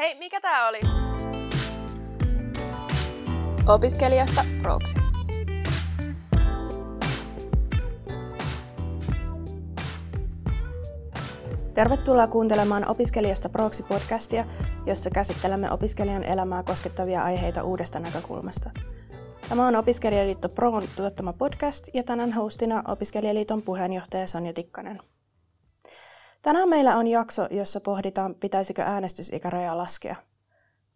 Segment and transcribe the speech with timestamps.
[0.00, 0.80] Hei, mikä tää oli?
[3.68, 4.98] Opiskelijasta proksi.
[11.74, 14.44] Tervetuloa kuuntelemaan Opiskelijasta Proksi-podcastia,
[14.86, 18.70] jossa käsittelemme opiskelijan elämää koskettavia aiheita uudesta näkökulmasta.
[19.48, 25.00] Tämä on Opiskelijaliitto Proon tuottama podcast ja tänään hostina Opiskelijaliiton puheenjohtaja Sonja Tikkanen.
[26.42, 30.16] Tänään meillä on jakso, jossa pohditaan, pitäisikö äänestysikäraja laskea.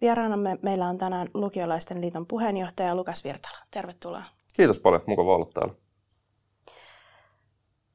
[0.00, 3.58] Vieraanamme meillä on tänään Lukiolaisten liiton puheenjohtaja Lukas Virtala.
[3.70, 4.24] Tervetuloa.
[4.56, 5.74] Kiitos paljon, mukava olla täällä.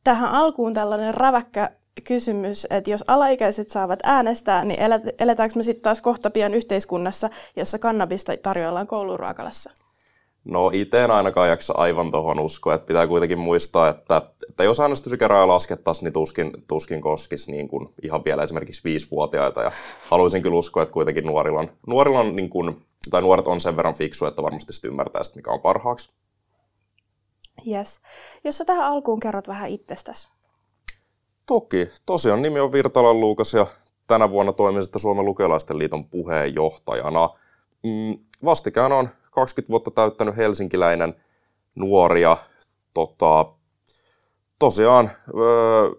[0.04, 1.72] Tähän alkuun tällainen räväkkä
[2.04, 4.80] kysymys, että jos alaikäiset saavat äänestää, niin
[5.20, 9.72] eletäänkö me sitten taas kohta pian yhteiskunnassa, jossa kannabista tarjoillaan kouluruokalassa?
[10.50, 14.80] No itse en ainakaan jaksa aivan tuohon uskoa, että pitää kuitenkin muistaa, että, että jos
[14.80, 19.62] äänestysikäraja laskettaisiin, niin tuskin, tuskin koskisi niin kuin ihan vielä esimerkiksi viisivuotiaita.
[19.62, 19.72] Ja
[20.10, 23.78] haluaisin kyllä uskoa, että kuitenkin nuorilla on, nuorilla on niin kuin, tai nuoret on sen
[23.78, 26.10] verran fiksu, että varmasti sitten ymmärtää sitä, mikä on parhaaksi.
[27.68, 28.00] Yes.
[28.44, 30.30] Jos sä tähän alkuun kerrot vähän itsestäsi.
[31.46, 31.90] Toki.
[32.06, 33.66] Tosiaan nimi on Virtalan Luukas ja
[34.08, 37.30] tänä vuonna toimin sitten Suomen lukiolaisten liiton puheenjohtajana.
[37.84, 39.10] Mm, vastikään on
[39.40, 41.16] 20 vuotta täyttänyt helsinkiläinen
[41.76, 42.38] nuori ja
[42.94, 43.46] tota,
[44.60, 45.90] tosiaan öö,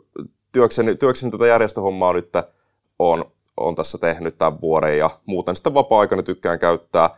[0.53, 2.33] työkseni, työkseni tätä järjestöhommaa nyt
[2.99, 3.25] on,
[3.57, 7.11] on tässä tehnyt tämän vuoden ja muuten sitten vapaa-aikana tykkään käyttää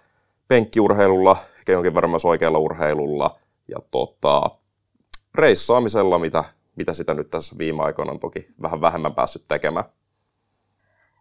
[0.48, 1.36] penkkiurheilulla,
[1.68, 4.50] jonkin verran myös oikealla urheilulla ja tota,
[5.34, 6.44] reissaamisella, mitä,
[6.76, 9.84] mitä sitä nyt tässä viime aikoina on toki vähän vähemmän päässyt tekemään.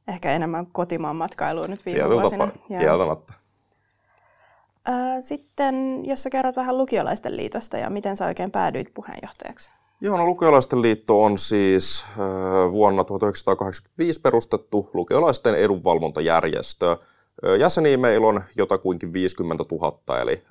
[0.08, 2.52] Ehkä enemmän kotimaan matkailua nyt viime vuosina.
[2.68, 3.34] Kieltämättä.
[5.20, 9.70] Sitten jos sä kerrot vähän lukiolaisten liitosta ja miten sä oikein päädyit puheenjohtajaksi?
[10.04, 12.06] Joo, no Lukiolaisten liitto on siis
[12.72, 16.98] vuonna 1985 perustettu lukiolaisten edunvalvontajärjestö.
[17.60, 20.44] Jäseniä meillä on jotakuinkin 50 000, eli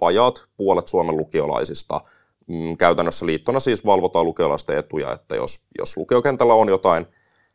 [0.00, 2.00] vajaat puolet Suomen lukiolaisista.
[2.46, 7.06] Mm, käytännössä liittona siis valvotaan lukiolaisten etuja, että jos, jos lukiokentällä on jotain,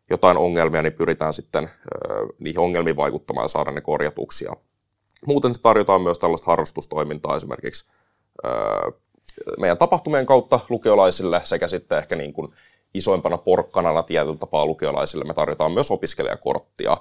[0.09, 1.69] jotain ongelmia, niin pyritään sitten
[2.39, 4.45] niihin ongelmiin vaikuttamaan ja saada ne korjatuksi.
[5.25, 7.85] Muuten se tarjotaan myös tällaista harrastustoimintaa esimerkiksi
[9.59, 12.53] meidän tapahtumien kautta lukiolaisille sekä sitten ehkä niin kuin
[12.93, 16.97] isoimpana porkkanana tietyllä tapaa lukiolaisille me tarjotaan myös opiskelijakorttia.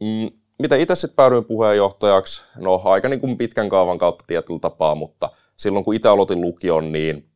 [0.00, 2.42] Mm, miten itse sitten päädyin puheenjohtajaksi?
[2.56, 6.92] No aika niin kuin pitkän kaavan kautta tietyllä tapaa, mutta silloin kun itse aloitin lukion,
[6.92, 7.28] niin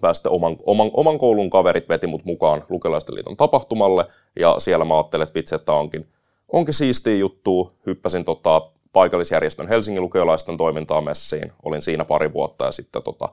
[0.00, 4.06] päästä oman, oman, oman koulun kaverit veti mut mukaan Lukiolaisten liiton tapahtumalle,
[4.40, 6.08] ja siellä mä ajattelin, että vitsi, että onkin,
[6.52, 7.72] onkin siistiä juttu.
[7.86, 11.52] Hyppäsin tota, paikallisjärjestön Helsingin lukiolaisten toimintaa messiin.
[11.62, 13.28] Olin siinä pari vuotta ja sitten tota,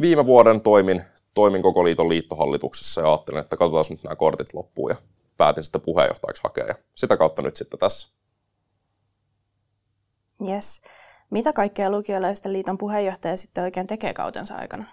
[0.00, 1.02] viime vuoden toimin,
[1.34, 4.96] toimin koko liiton liittohallituksessa ja ajattelin, että katsotaan nyt nämä kortit loppuun ja
[5.36, 8.08] päätin sitten puheenjohtajaksi hakea ja sitä kautta nyt sitten tässä.
[10.48, 10.82] Yes.
[11.30, 14.84] Mitä kaikkea lukiolaisten liiton puheenjohtaja sitten oikein tekee kautensa aikana?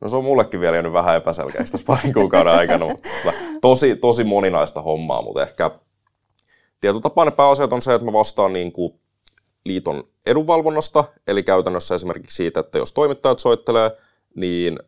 [0.00, 3.08] No se on mullekin vielä jäänyt vähän epäselkeäksi tässä parin kuukauden aikana, mutta
[3.60, 5.70] tosi, tosi moninaista hommaa, mutta ehkä
[6.80, 9.00] tietotapaan pääasiat on se, että mä vastaan niin kuin
[9.64, 13.90] liiton edunvalvonnasta, eli käytännössä esimerkiksi siitä, että jos toimittajat soittelee,
[14.34, 14.78] niin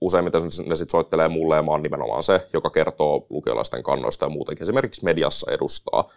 [0.00, 4.30] useimmiten ne sitten soittelee mulle ja mä oon nimenomaan se, joka kertoo lukiolaisten kannoista ja
[4.30, 6.10] muutenkin esimerkiksi mediassa edustaa.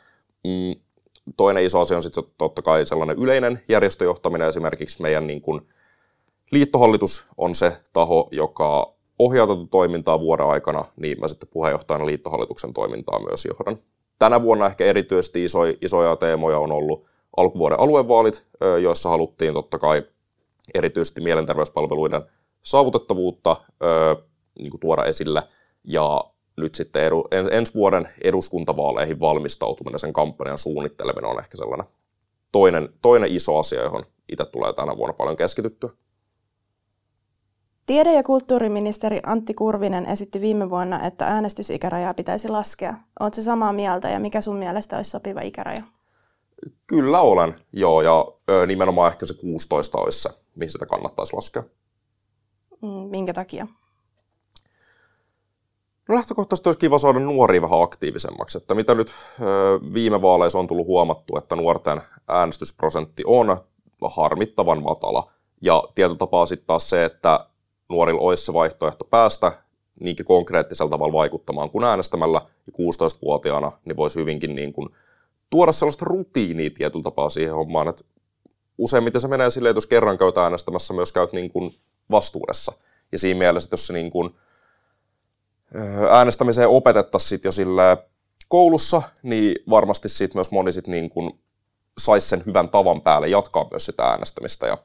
[0.47, 0.81] Mm,
[1.37, 5.61] toinen iso asia on sitten totta kai sellainen yleinen järjestöjohtaminen, esimerkiksi meidän niin kuin
[6.51, 12.73] liittohallitus on se taho, joka ohjaa tätä toimintaa vuoden aikana, niin mä sitten puheenjohtajana liittohallituksen
[12.73, 13.77] toimintaa myös johdan.
[14.19, 17.05] Tänä vuonna ehkä erityisesti isoja, isoja teemoja on ollut
[17.37, 18.47] alkuvuoden aluevaalit,
[18.81, 20.03] joissa haluttiin totta kai
[20.75, 22.21] erityisesti mielenterveyspalveluiden
[22.61, 23.57] saavutettavuutta
[24.59, 25.43] niin kuin tuoda esille.
[25.83, 26.23] Ja
[26.57, 31.87] nyt sitten edu, ensi vuoden eduskuntavaaleihin valmistautuminen, sen kampanjan suunnitteleminen on ehkä sellainen
[32.51, 35.89] toinen, toinen iso asia, johon itse tulee tänä vuonna paljon keskityttyä.
[37.85, 42.97] Tiede- ja kulttuuriministeri Antti Kurvinen esitti viime vuonna, että äänestysikärajaa pitäisi laskea.
[43.19, 45.83] Oletko samaa mieltä ja mikä sun mielestä olisi sopiva ikäraja?
[46.87, 51.63] Kyllä olen, joo, ja ö, nimenomaan ehkä se 16 olisi se, mihin sitä kannattaisi laskea.
[52.81, 53.67] Mm, minkä takia?
[56.09, 59.43] No lähtökohtaisesti olisi kiva saada nuoria vähän aktiivisemmaksi, että mitä nyt ö,
[59.93, 63.57] viime vaaleissa on tullut huomattu, että nuorten äänestysprosentti on
[64.09, 65.31] harmittavan matala,
[65.61, 67.45] ja tietyllä tapaa sitten taas se, että
[67.89, 69.51] nuorilla olisi se vaihtoehto päästä
[69.99, 74.89] niinkin konkreettisella tavalla vaikuttamaan kuin äänestämällä, ja 16-vuotiaana niin voisi hyvinkin niin kuin
[75.51, 78.03] tuoda sellaista rutiinia tietyllä tapaa siihen hommaan, että
[78.77, 81.79] useimmiten se menee silleen, että jos kerran käyt äänestämässä, myös käyt niin kuin
[82.11, 82.73] vastuudessa.
[83.11, 84.29] Ja siinä mielessä, että jos se niin kuin
[86.09, 87.97] äänestämiseen opetettaisiin jo sille
[88.47, 91.39] koulussa, niin varmasti siitä myös moni sit niin kuin
[91.97, 94.77] saisi sen hyvän tavan päälle jatkaa myös sitä äänestämistä ja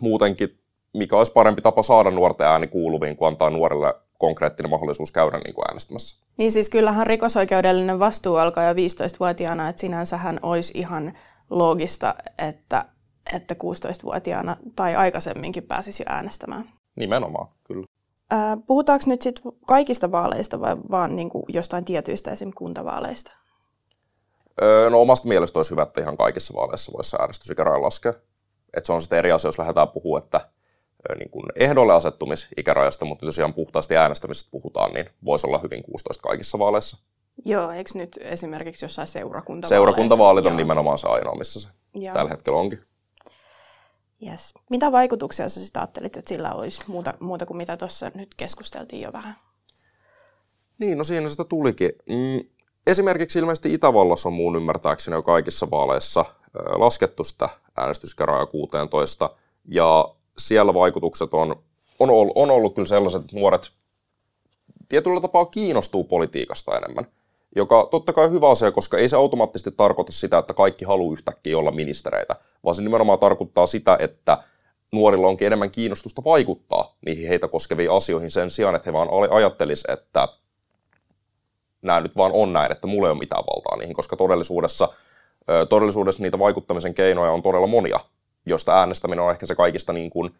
[0.00, 0.58] muutenkin,
[0.94, 5.54] mikä olisi parempi tapa saada nuorten ääni kuuluviin, kuin antaa nuorelle konkreettinen mahdollisuus käydä niin
[5.54, 6.26] kuin äänestämässä.
[6.36, 11.18] Niin siis kyllähän rikosoikeudellinen vastuu alkaa jo 15-vuotiaana, että sinänsähän olisi ihan
[11.50, 12.84] loogista, että,
[13.32, 16.64] että 16-vuotiaana tai aikaisemminkin pääsisi jo äänestämään.
[16.96, 17.86] Nimenomaan, kyllä.
[18.66, 22.52] puhutaanko nyt sitten kaikista vaaleista vai vaan niin kuin jostain tietyistä esim.
[22.54, 23.32] kuntavaaleista?
[24.62, 28.12] Öö, no omasta mielestä olisi hyvä, että ihan kaikissa vaaleissa voisi äänestysikärajan laskea.
[28.76, 30.40] Et se on sitten eri asia, jos lähdetään puhua, että
[31.18, 36.22] niin kuin ehdolle asettumisikärajasta, mutta jos ihan puhtaasti äänestämisestä puhutaan, niin voisi olla hyvin 16
[36.22, 36.98] kaikissa vaaleissa.
[37.44, 39.74] Joo, eikö nyt esimerkiksi jossain seurakuntavaaleissa?
[39.74, 40.56] Seurakuntavaalit on Joo.
[40.56, 42.14] nimenomaan se ainoa, missä se Joo.
[42.14, 42.78] tällä hetkellä onkin.
[44.26, 44.54] Yes.
[44.70, 49.02] Mitä vaikutuksia sä sitten ajattelit, että sillä olisi muuta, muuta kuin mitä tuossa nyt keskusteltiin
[49.02, 49.36] jo vähän?
[50.78, 51.90] Niin, no siinä sitä tulikin.
[52.08, 52.48] Mm,
[52.86, 56.24] esimerkiksi ilmeisesti Itävallassa on muun ymmärtääkseni jo kaikissa vaaleissa
[56.78, 59.30] laskettu sitä äänestyskäraja 16,
[59.64, 61.56] ja siellä vaikutukset on,
[61.98, 63.70] on, ollut, on ollut kyllä sellaiset, että nuoret
[64.88, 67.06] tietyllä tapaa kiinnostuu politiikasta enemmän,
[67.56, 71.12] joka totta kai on hyvä asia, koska ei se automaattisesti tarkoita sitä, että kaikki haluaa
[71.12, 74.38] yhtäkkiä olla ministereitä, vaan se nimenomaan tarkoittaa sitä, että
[74.92, 79.98] nuorilla onkin enemmän kiinnostusta vaikuttaa niihin heitä koskeviin asioihin sen sijaan, että he vaan ajattelisivat,
[79.98, 80.28] että
[81.82, 84.88] nämä nyt vaan on näin, että mulla ei ole mitään valtaa niihin, koska todellisuudessa,
[85.68, 88.00] todellisuudessa niitä vaikuttamisen keinoja on todella monia,
[88.46, 90.34] josta äänestäminen on ehkä se kaikista niin kuin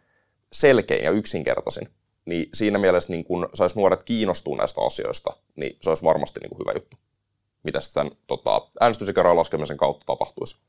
[0.53, 1.88] selkein ja yksinkertaisin.
[2.25, 6.50] Niin siinä mielessä niin kun saisi nuoret kiinnostua näistä asioista, niin se olisi varmasti niin
[6.50, 6.97] kuin hyvä juttu.
[7.62, 10.61] Mitä sitten tota, äänestysikärajan laskemisen kautta tapahtuisi.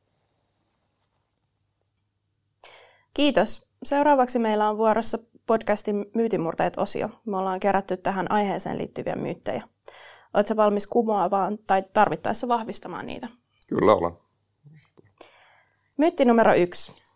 [3.13, 3.67] Kiitos.
[3.83, 7.09] Seuraavaksi meillä on vuorossa podcastin Myytinmurteet-osio.
[7.25, 9.67] Me ollaan kerätty tähän aiheeseen liittyviä myyttejä.
[10.33, 13.27] Oletko valmis kumoamaan tai tarvittaessa vahvistamaan niitä?
[13.67, 14.13] Kyllä olen.
[15.97, 17.06] Myytti numero yksi.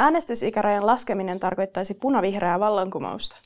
[0.00, 3.36] Äänestysikärajan laskeminen tarkoittaisi punavihreää vallankumousta.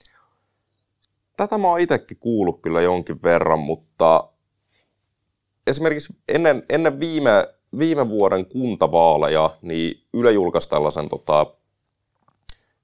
[1.36, 4.28] Tätä mä oon itsekin kuullut kyllä jonkin verran, mutta
[5.66, 7.48] esimerkiksi ennen, ennen viime,
[7.78, 11.46] viime vuoden kuntavaaleja, niin Yle julkaisi tällaisen tota,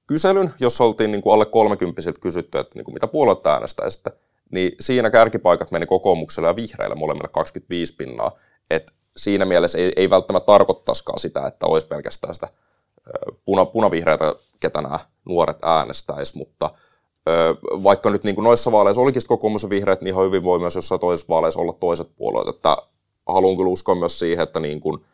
[0.07, 4.11] kyselyn, jossa oltiin niin kuin alle 30 kysytty, että niin kuin mitä puolueet äänestäisitte.
[4.51, 8.31] Niin siinä kärkipaikat meni kokoomukselle ja vihreille molemmille 25 pinnaa.
[8.69, 12.47] Et siinä mielessä ei, ei välttämättä tarkoittaisikaan sitä, että olisi pelkästään sitä
[13.45, 16.69] puna, punavihreitä, ketä nämä nuoret äänestäisi, mutta
[17.83, 21.01] vaikka nyt niin kuin noissa vaaleissa olikin kokoomus vihreät, niin ihan hyvin voi myös jossain
[21.01, 22.77] toisessa vaaleissa olla toiset puolueet, että
[23.27, 25.05] haluan kyllä uskoa myös siihen, että niin kuin,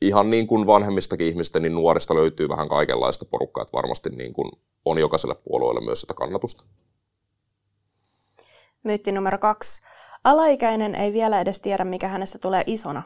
[0.00, 4.50] ihan niin kuin vanhemmistakin ihmistä, niin nuorista löytyy vähän kaikenlaista porukkaa, että varmasti niin kuin
[4.84, 6.64] on jokaiselle puolueelle myös sitä kannatusta.
[8.82, 9.82] Myytti numero kaksi.
[10.24, 13.02] Alaikäinen ei vielä edes tiedä, mikä hänestä tulee isona.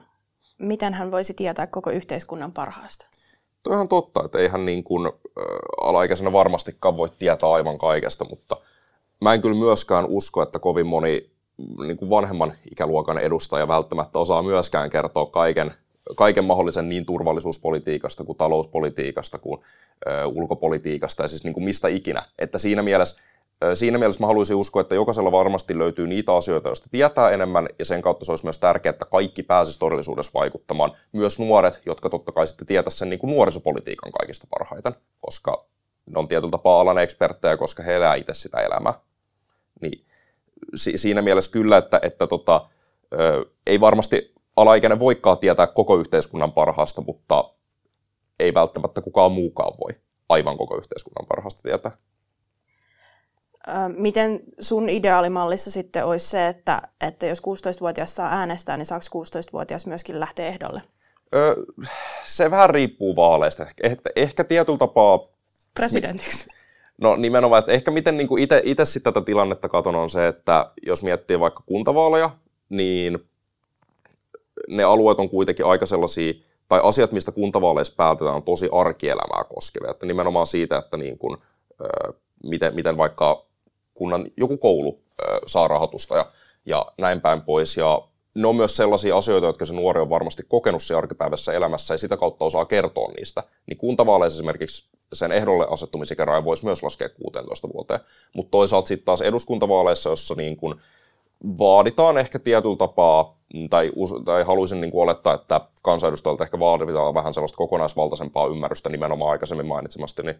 [0.58, 3.06] Miten hän voisi tietää koko yhteiskunnan parhaasta?
[3.62, 5.10] Tuo on totta, että eihän niin kuin, ä,
[5.80, 8.56] alaikäisenä varmastikaan voi tietää aivan kaikesta, mutta
[9.20, 11.30] mä en kyllä myöskään usko, että kovin moni
[11.86, 15.74] niin kuin vanhemman ikäluokan edustaja välttämättä osaa myöskään kertoa kaiken,
[16.16, 19.60] kaiken mahdollisen niin turvallisuuspolitiikasta kuin talouspolitiikasta kuin
[20.06, 22.22] ö, ulkopolitiikasta ja siis niin kuin mistä ikinä.
[22.38, 23.20] Että siinä mielessä
[23.74, 27.84] siinä mielessä mä haluaisin uskoa, että jokaisella varmasti löytyy niitä asioita, joista tietää enemmän, ja
[27.84, 30.92] sen kautta se olisi myös tärkeää, että kaikki pääsisi todellisuudessa vaikuttamaan.
[31.12, 35.64] Myös nuoret, jotka totta kai sitten tietäisi sen niin kuin nuorisopolitiikan kaikista parhaiten, koska
[36.06, 38.94] ne on tietyllä tapaa alan eksperttejä, koska he elää itse sitä elämää.
[39.82, 40.04] Niin
[40.74, 42.68] si- siinä mielessä kyllä, että, että tota,
[43.12, 47.54] ö, ei varmasti alaikäinen voikaan tietää koko yhteiskunnan parhaasta, mutta
[48.40, 51.92] ei välttämättä kukaan muukaan voi aivan koko yhteiskunnan parhaasta tietää.
[53.96, 59.86] Miten sun ideaalimallissa sitten olisi se, että, että jos 16-vuotias saa äänestää, niin saako 16-vuotias
[59.86, 60.82] myöskin lähteä ehdolle?
[61.34, 61.54] Öö,
[62.22, 63.66] se vähän riippuu vaaleista.
[63.82, 65.28] Ehkä, ehkä tietyllä tapaa...
[65.74, 66.50] Presidentiksi.
[66.98, 68.28] No nimenomaan, että ehkä miten niin
[68.64, 72.30] itse sitten tätä tilannetta katon on se, että jos miettii vaikka kuntavaaleja,
[72.68, 73.18] niin
[74.68, 76.32] ne alueet on kuitenkin aika sellaisia,
[76.68, 79.90] tai asiat, mistä kuntavaaleissa päätetään, on tosi arkielämää koskevia.
[79.90, 81.38] Että nimenomaan siitä, että niin kuin,
[82.44, 83.46] miten, miten vaikka
[84.00, 85.00] kunnan joku koulu
[85.46, 86.32] saa rahoitusta ja,
[86.66, 87.76] ja näin päin pois.
[87.76, 88.02] Ja
[88.34, 91.98] ne on myös sellaisia asioita, jotka se nuori on varmasti kokenut se arkipäivässä elämässä ja
[91.98, 93.42] sitä kautta osaa kertoa niistä.
[93.66, 98.00] Niin kuntavaaleissa esimerkiksi sen ehdolle asettumisikäraja voisi myös laskea 16 vuoteen.
[98.34, 100.80] Mutta toisaalta sitten taas eduskuntavaaleissa, jossa niin kun
[101.58, 103.38] vaaditaan ehkä tietyllä tapaa,
[103.70, 103.92] tai,
[104.24, 109.66] tai haluaisin niin kuin olettaa, että kansanedustajilta ehkä vaaditaan vähän sellaista kokonaisvaltaisempaa ymmärrystä nimenomaan aikaisemmin
[109.66, 110.36] mainitsemasta, niin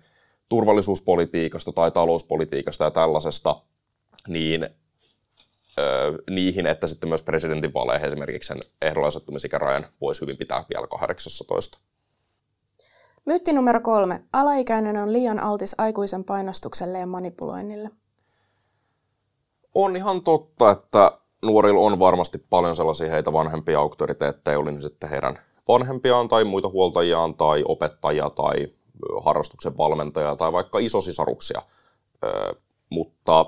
[0.50, 3.62] turvallisuuspolitiikasta tai talouspolitiikasta ja tällaisesta,
[4.28, 4.69] niin
[6.30, 9.09] niihin, että sitten myös presidentinvaaleihin esimerkiksi sen ehdolla
[10.00, 11.78] voisi hyvin pitää vielä 18.
[13.25, 14.25] Myytti numero kolme.
[14.33, 17.90] Alaikäinen on liian altis aikuisen painostukselle ja manipuloinnille.
[19.75, 25.11] On ihan totta, että nuorilla on varmasti paljon sellaisia heitä vanhempia auktoriteetteja, oli ne sitten
[25.11, 25.38] heidän
[25.69, 28.69] vanhempiaan tai muita huoltajiaan tai opettajia tai
[29.25, 31.62] harrastuksen valmentajia tai vaikka isosisaruksia.
[32.90, 33.47] Mutta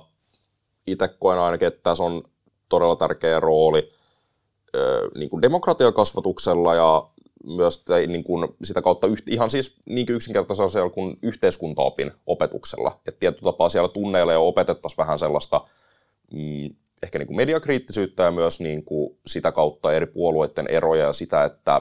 [0.87, 2.23] itse koen ainakin, että tässä on
[2.69, 3.93] todella tärkeä rooli
[5.15, 7.09] niin kuin demokratiakasvatuksella ja
[7.45, 13.01] myös niin kuin sitä kautta ihan siis niin yksinkertaisella kuin yhteiskuntaopin opetuksella.
[13.09, 15.67] Että tietyllä tapaa siellä tunneilla jo opetettaisiin vähän sellaista
[16.33, 21.13] mm, ehkä niin kuin mediakriittisyyttä ja myös niin kuin sitä kautta eri puolueiden eroja ja
[21.13, 21.81] sitä, että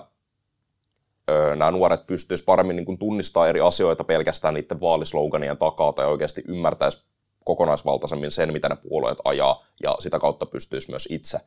[1.55, 7.03] nämä nuoret pystyisivät paremmin niin tunnistamaan eri asioita pelkästään niiden vaalisloganien takaa tai oikeasti ymmärtäisi
[7.45, 11.39] kokonaisvaltaisemmin sen, mitä ne puolueet ajaa ja sitä kautta pystyisi myös itse,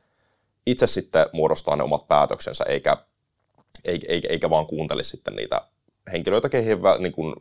[0.67, 2.97] itse sitten muodostaa ne omat päätöksensä eikä,
[3.85, 5.61] eikä, eikä, vaan kuuntelisi sitten niitä
[6.13, 7.35] henkilöitä, keihin, niin kuin,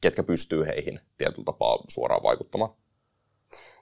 [0.00, 2.70] ketkä pystyy heihin tietyllä tapaa suoraan vaikuttamaan.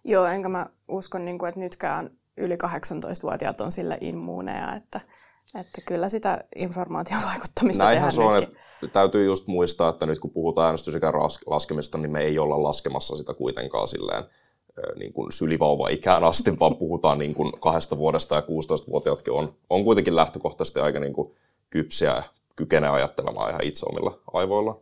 [0.05, 5.01] Joo, enkä mä usko, niin kuin, että nytkään yli 18-vuotiaat on sille immuuneja, että,
[5.55, 8.59] että kyllä sitä informaation vaikuttamista Näinhän se on, että
[8.93, 11.15] täytyy just muistaa, että nyt kun puhutaan äänestysikän
[11.47, 14.25] laskemista, niin me ei olla laskemassa sitä kuitenkaan silleen
[14.97, 20.17] niin kuin sylivauva-ikään asti, vaan puhutaan niin kuin kahdesta vuodesta ja 16-vuotiaatkin on, on kuitenkin
[20.17, 21.35] lähtökohtaisesti aika niin kuin
[21.71, 22.23] kypsiä ja
[22.57, 24.81] kykenee ajattelemaan ihan itse omilla aivoilla.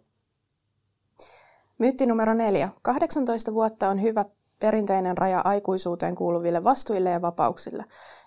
[1.79, 2.69] Myytti numero neljä.
[2.83, 4.25] 18 vuotta on hyvä
[4.61, 7.85] perinteinen raja aikuisuuteen kuuluville vastuille ja vapauksille.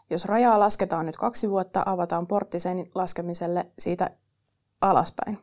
[0.09, 4.09] Jos rajaa lasketaan nyt kaksi vuotta, avataan portti sen laskemiselle siitä
[4.81, 5.39] alaspäin.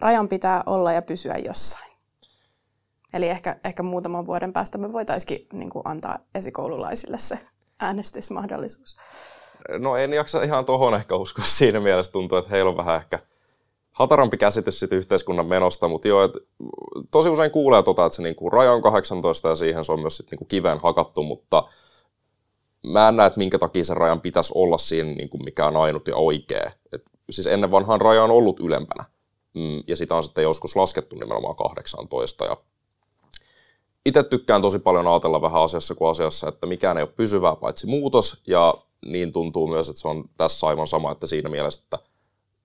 [0.00, 1.92] Rajan pitää olla ja pysyä jossain.
[3.14, 7.38] Eli ehkä, ehkä muutaman vuoden päästä me voitaisiin niin antaa esikoululaisille se
[7.80, 8.96] äänestysmahdollisuus.
[9.78, 12.12] No en jaksa ihan tuohon ehkä uskoa siinä mielessä.
[12.12, 13.18] Tuntuu, että heillä on vähän ehkä
[13.92, 16.38] hatarampi käsitys siitä yhteiskunnan menosta, mutta joo, että
[17.10, 20.16] tosi usein kuulee tota, että se niinku raja on 18 ja siihen se on myös
[20.16, 21.64] sit niinku kiven hakattu, mutta
[22.86, 26.08] mä en näe, että minkä takia sen rajan pitäisi olla siinä niinku mikä on ainut
[26.08, 26.70] ja oikea.
[26.92, 29.04] Et, siis ennen vanhaan raja on ollut ylempänä
[29.54, 32.56] mm, ja sitä on sitten joskus laskettu nimenomaan 18 ja
[34.06, 37.86] itse tykkään tosi paljon ajatella vähän asiassa kuin asiassa, että mikään ei ole pysyvää paitsi
[37.86, 38.74] muutos ja
[39.06, 41.98] niin tuntuu myös, että se on tässä aivan sama, että siinä mielessä, että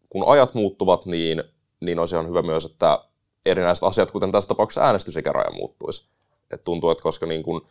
[0.10, 1.44] kun ajat muuttuvat, niin,
[1.82, 3.04] niin olisi ihan hyvä myös, että
[3.46, 6.06] erinäiset asiat, kuten tässä tapauksessa äänestysikäraja muuttuisi.
[6.54, 7.68] Et tuntuu, että koska niin kun,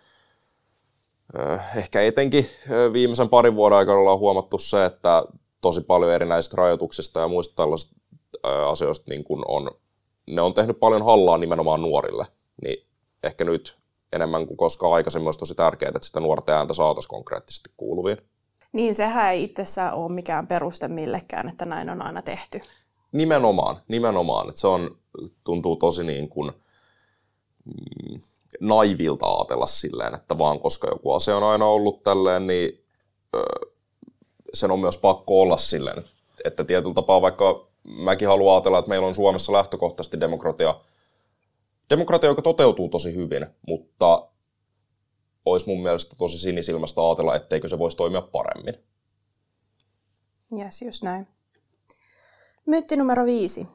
[1.77, 2.47] ehkä etenkin
[2.93, 5.25] viimeisen parin vuoden aikana ollaan huomattu se, että
[5.61, 7.97] tosi paljon erinäisistä rajoituksista ja muista tällaisista
[8.69, 9.71] asioista niin kun on,
[10.27, 12.27] ne on tehnyt paljon hallaa nimenomaan nuorille,
[12.63, 12.87] niin
[13.23, 13.79] ehkä nyt
[14.13, 18.19] enemmän kuin koskaan aikaisemmin olisi tosi tärkeää, että sitä nuorten ääntä saataisiin konkreettisesti kuuluviin.
[18.73, 22.61] Niin, sehän ei itsessään ole mikään peruste millekään, että näin on aina tehty.
[23.13, 24.49] Nimenomaan, nimenomaan.
[24.49, 24.99] Että se on,
[25.45, 26.53] tuntuu tosi niin kuin,
[27.65, 28.21] mm,
[28.61, 32.85] naivilta ajatella silleen, että vaan koska joku asia on aina ollut tälleen, niin
[34.55, 36.05] sen on myös pakko olla silleen.
[36.45, 40.81] Että tietyllä tapaa vaikka mäkin haluan ajatella, että meillä on Suomessa lähtökohtaisesti demokratia,
[41.91, 44.29] demokratia, joka toteutuu tosi hyvin, mutta
[45.45, 48.75] olisi mun mielestä tosi sinisilmästä ajatella, etteikö se voisi toimia paremmin.
[50.59, 51.27] Jes, just näin.
[52.67, 53.67] Myytti numero viisi.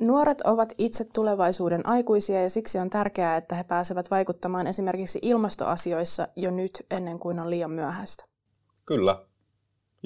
[0.00, 6.28] Nuoret ovat itse tulevaisuuden aikuisia ja siksi on tärkeää, että he pääsevät vaikuttamaan esimerkiksi ilmastoasioissa
[6.36, 8.24] jo nyt ennen kuin on liian myöhäistä.
[8.86, 9.24] Kyllä,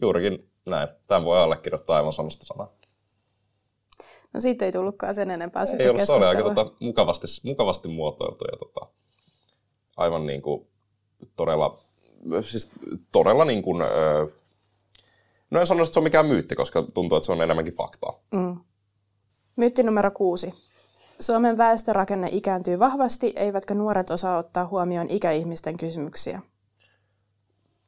[0.02, 0.88] juurikin näin.
[1.06, 2.72] Tämän voi allekirjoittaa aivan samasta sanaa.
[4.32, 8.44] No siitä ei tullutkaan sen enempää Ei ollut, se oli aika tota, mukavasti, mukavasti muotoiltu
[8.44, 8.86] ja tota,
[9.96, 10.66] aivan niin kuin
[11.36, 11.78] todella,
[12.42, 12.70] siis
[13.12, 13.78] todella niin kuin,
[15.50, 18.20] no en sano, että se on mikään myytti, koska tuntuu, että se on enemmänkin faktaa.
[18.30, 18.60] Mm.
[19.56, 20.54] Myytti numero kuusi.
[21.21, 26.42] Suomen väestörakenne ikääntyy vahvasti, eivätkä nuoret osaa ottaa huomioon ikäihmisten kysymyksiä.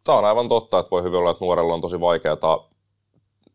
[0.04, 2.68] Tämä on aivan totta, että voi hyvin olla, että nuorella on tosi vaikeaa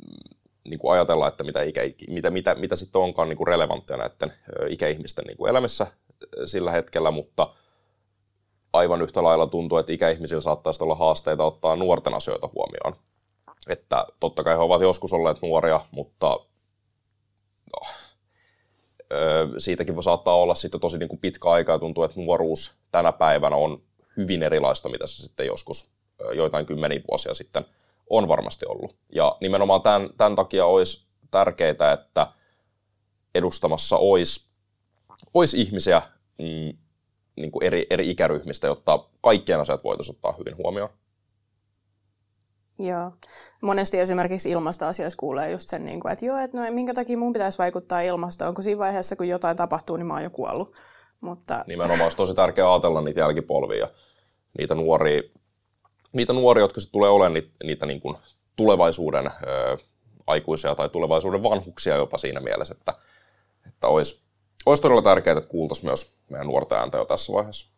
[0.08, 0.38] mm,
[0.70, 4.34] niin kuin ajatella, että mitä, ikä, mitä, mitä, mitä sitten onkaan niin kuin relevanttia näiden
[4.70, 5.88] ikäihmisten niin kuin elämässä
[6.46, 7.48] sillä hetkellä, mutta–
[8.74, 13.04] aivan yhtä lailla tuntuu, että ikäihmisillä saattaisi olla haasteita ottaa nuorten asioita huomioon.
[13.68, 16.28] Että totta kai he ovat joskus olleet nuoria, mutta
[17.75, 17.88] no,
[19.58, 23.12] siitäkin voi saattaa olla sitten tosi niin kuin pitkä aika ja tuntuu, että nuoruus tänä
[23.12, 23.82] päivänä on
[24.18, 25.88] hyvin erilaista, mitä se sitten joskus
[26.34, 27.66] joitain kymmeniä vuosia sitten
[28.10, 28.96] on varmasti ollut.
[29.13, 32.28] Ja nimenomaan tämän, tämän takia olisi tärkeää, että
[33.36, 34.48] edustamassa olisi,
[35.34, 36.01] olisi ihmisiä,
[36.38, 36.78] mm,
[37.36, 40.89] niin kuin eri, eri ikäryhmistä, jotta kaikkien asiat voitaisiin ottaa hyvin huomioon.
[42.79, 43.12] Joo.
[43.62, 47.33] Monesti esimerkiksi ilmastoasioissa kuulee just sen, niin kuin, että joo, että no, minkä takia mun
[47.33, 50.75] pitäisi vaikuttaa ilmastoon, kun siinä vaiheessa, kun jotain tapahtuu, niin mä oon jo kuollut.
[51.21, 51.63] Mutta...
[51.67, 53.88] Nimenomaan olisi tosi tärkeää ajatella niitä jälkipolvia,
[54.57, 55.21] niitä nuoria,
[56.13, 58.17] niitä nuoria jotka sitten tulee olemaan niitä, niitä niin kuin
[58.55, 59.77] tulevaisuuden ö,
[60.27, 62.93] aikuisia tai tulevaisuuden vanhuksia jopa siinä mielessä, että,
[63.67, 64.21] että olisi,
[64.65, 67.71] olisi todella tärkeää, että kuultaisiin myös meidän nuorta ääntä jo tässä vaiheessa.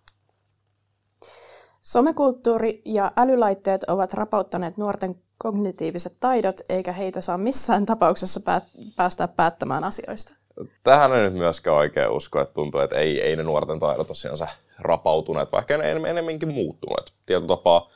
[1.81, 9.27] Somekulttuuri ja älylaitteet ovat rapauttaneet nuorten kognitiiviset taidot, eikä heitä saa missään tapauksessa päät- päästä
[9.27, 10.35] päättämään asioista.
[10.83, 14.37] Tähän ei nyt myöskään oikein usko, että tuntuu, että ei, ei ne nuorten taidot tosiaan
[14.79, 17.13] rapautuneet, vaikka ne enemmänkin muuttuneet.
[17.25, 17.91] Tietyllä tapaa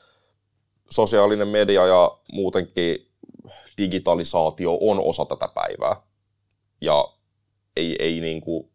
[0.89, 3.07] sosiaalinen media ja muutenkin
[3.77, 5.95] digitalisaatio on osa tätä päivää.
[6.81, 7.13] Ja
[7.77, 8.69] ei, ei niin kuin,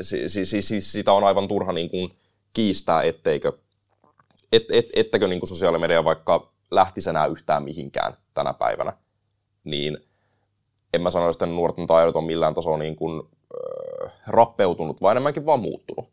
[0.00, 2.18] siis, siis, siis sitä on aivan turha niin kuin
[2.52, 3.52] kiistää, etteikö,
[4.56, 8.92] et, et, ettäkö niin kuin sosiaalinen media vaikka lähtisi enää yhtään mihinkään tänä päivänä,
[9.64, 9.98] niin
[10.94, 15.46] en mä sano, että nuorten taidot on millään tasolla niin kuin, äh, rappeutunut, vaan enemmänkin
[15.46, 16.10] vaan muuttunut.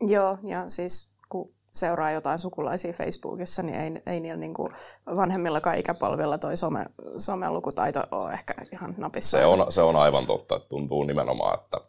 [0.00, 4.72] Joo, ja siis kun seuraa jotain sukulaisia Facebookissa, niin ei, ei niillä niin kuin
[5.16, 6.86] vanhemmillakaan ikäpolvilla toi some,
[7.18, 9.38] somelukutaito ole ehkä ihan napissa.
[9.38, 11.80] Se on, se on aivan totta, että tuntuu nimenomaan, että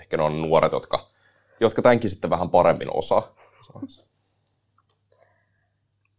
[0.00, 1.10] ehkä ne on nuoret, jotka,
[1.60, 3.34] jotka tämänkin sitten vähän paremmin osaa.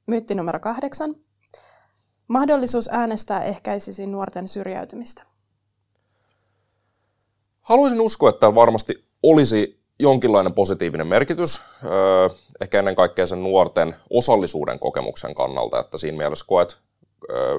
[0.07, 1.15] Myytti numero kahdeksan.
[2.27, 5.23] Mahdollisuus äänestää ehkäisisi nuorten syrjäytymistä.
[7.61, 12.29] Haluaisin uskoa, että täällä varmasti olisi jonkinlainen positiivinen merkitys, öö,
[12.61, 16.81] ehkä ennen kaikkea sen nuorten osallisuuden kokemuksen kannalta, että siinä mielessä koet,
[17.29, 17.55] öö,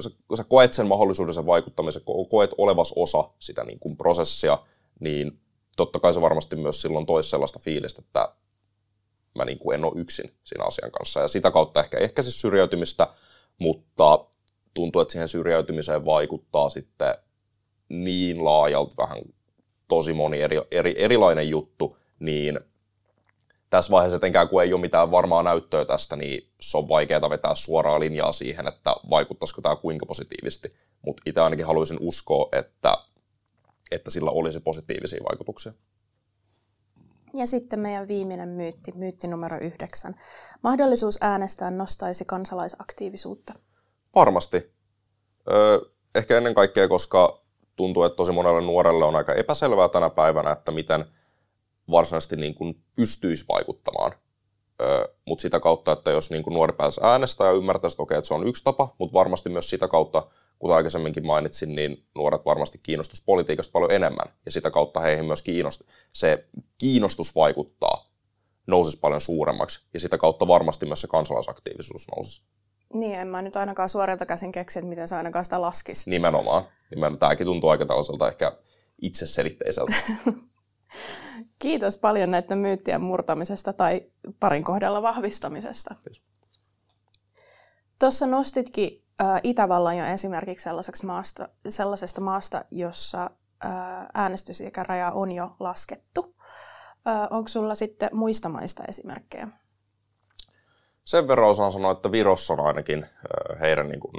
[0.00, 4.58] sä, sä koet sen mahdollisuuden sen vaikuttamisen, koet olevas osa sitä niin kuin prosessia,
[5.00, 5.40] niin
[5.76, 8.34] totta kai se varmasti myös silloin toisi sellaista fiilistä, että
[9.34, 11.20] mä niin kuin en ole yksin siinä asian kanssa.
[11.20, 13.08] Ja sitä kautta ehkä ehkäisi syrjäytymistä,
[13.58, 14.26] mutta
[14.74, 17.14] tuntuu, että siihen syrjäytymiseen vaikuttaa sitten
[17.88, 19.18] niin laajalti vähän
[19.88, 22.60] tosi moni eri, eri, erilainen juttu, niin
[23.70, 27.54] tässä vaiheessa etenkään kun ei ole mitään varmaa näyttöä tästä, niin se on vaikeaa vetää
[27.54, 30.74] suoraa linjaa siihen, että vaikuttaisiko tämä kuinka positiivisesti.
[31.02, 32.98] Mutta itse ainakin haluaisin uskoa, että,
[33.90, 35.72] että sillä olisi positiivisia vaikutuksia.
[37.34, 40.14] Ja sitten meidän viimeinen myytti, myytti numero yhdeksän.
[40.62, 43.54] Mahdollisuus äänestää nostaisi kansalaisaktiivisuutta.
[44.14, 44.72] Varmasti.
[45.50, 45.78] Öö,
[46.14, 47.44] ehkä ennen kaikkea, koska
[47.76, 51.04] tuntuu, että tosi monelle nuorelle on aika epäselvää tänä päivänä, että miten
[51.90, 54.12] varsinaisesti niin kuin pystyisi vaikuttamaan.
[54.82, 58.18] Öö, mutta sitä kautta, että jos niin kuin nuori pääsee äänestämään ja ymmärtää, että, okei,
[58.18, 60.22] että se on yksi tapa, mutta varmasti myös sitä kautta,
[60.58, 64.26] kuten aikaisemminkin mainitsin, niin nuoret varmasti kiinnostus politiikasta paljon enemmän.
[64.44, 68.10] Ja sitä kautta heihin myös kiinnost- se kiinnostus vaikuttaa
[68.66, 69.86] nousisi paljon suuremmaksi.
[69.94, 72.42] Ja sitä kautta varmasti myös se kansalaisaktiivisuus nousisi.
[72.94, 76.10] Niin, en mä nyt ainakaan suorilta käsin keksi, että miten se ainakaan sitä laskisi.
[76.10, 76.64] Nimenomaan.
[76.90, 77.18] Nimenomaan.
[77.18, 78.52] Tämäkin tuntuu aika tällaiselta ehkä
[79.02, 79.94] itseselitteiseltä.
[81.58, 84.02] Kiitos paljon näiden myyttien murtamisesta tai
[84.40, 85.94] parin kohdalla vahvistamisesta.
[87.98, 89.03] Tuossa nostitkin
[89.42, 90.68] Itävallan jo esimerkiksi
[91.06, 93.30] maasta, sellaisesta maasta, jossa
[94.14, 96.36] äänestysikäraja on jo laskettu.
[97.30, 99.48] Onko sulla sitten muista maista esimerkkejä?
[101.04, 103.06] Sen verran osaan sanoa, että Virossa on ainakin
[103.60, 104.12] heidän niin kuin,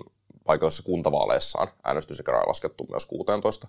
[0.45, 3.67] paikoissa kuntavaaleissaan äänestysikäraja laskettu myös 16.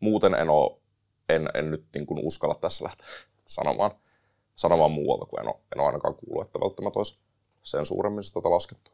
[0.00, 0.78] Muuten en, ole,
[1.28, 3.06] en, en nyt niin kuin uskalla tässä lähteä
[3.46, 3.90] sanomaan,
[4.54, 7.18] sanomaan muualta, kun en ole, en ole ainakaan kuullut, että välttämättä olisi
[7.66, 8.90] sen suuremmin sitä laskettu.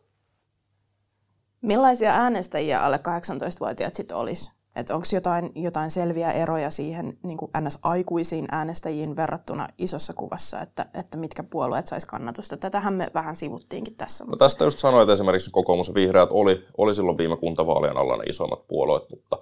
[1.63, 4.51] Millaisia äänestäjiä alle 18-vuotiaat sitten olisi?
[4.77, 11.43] Onko jotain, jotain selviä eroja siihen niin NS-aikuisiin äänestäjiin verrattuna isossa kuvassa, että, että mitkä
[11.43, 12.57] puolueet saisi kannatusta?
[12.57, 14.25] Tätähän me vähän sivuttiinkin tässä.
[14.25, 18.17] No tästä just sanoin, että esimerkiksi kokoomus ja vihreät oli, oli silloin viime kuntavaalien alla
[18.17, 19.39] ne isoimmat puolueet, mutta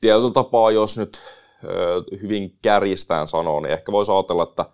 [0.00, 1.20] tietyllä tapaa, jos nyt
[2.22, 4.64] hyvin kärjistään sanoo, niin ehkä voisi ajatella, että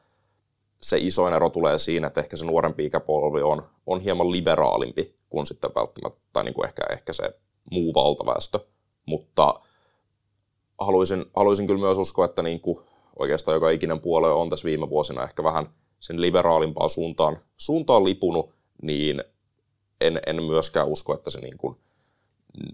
[0.85, 5.47] se isoin ero tulee siinä, että ehkä se nuorempi ikäpolvi on, on hieman liberaalimpi kuin
[5.47, 7.39] sitten välttämättä, tai niin kuin ehkä, ehkä se
[7.71, 8.61] muu valtaväestö.
[9.07, 9.55] Mutta
[10.79, 12.79] haluaisin, haluaisin kyllä myös uskoa, että niin kuin
[13.19, 15.67] oikeastaan joka ikinen puolue on tässä viime vuosina ehkä vähän
[16.01, 19.25] sen liberaalimpaan suuntaan, suuntaan lipunut, niin
[20.01, 21.77] en, en myöskään usko, että se niin kuin,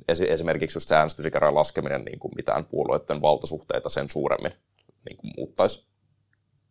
[0.09, 4.53] esimerkiksi just se äänestysikärajan laskeminen niin kuin mitään puolueiden valtasuhteita sen suuremmin
[5.09, 5.90] niin kuin muuttaisi.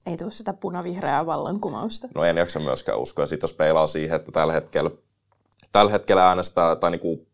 [0.05, 2.07] Ei tule sitä punavihreää vallankumousta.
[2.15, 3.27] No en jaksa myöskään uskoa.
[3.27, 4.91] Sitten jos peilaa siihen, että tällä hetkellä,
[5.71, 7.27] tällä hetkellä äänestää, tai niin kuin,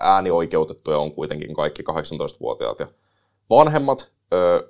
[0.00, 2.86] äänioikeutettuja on kuitenkin kaikki 18-vuotiaat ja
[3.50, 4.12] vanhemmat,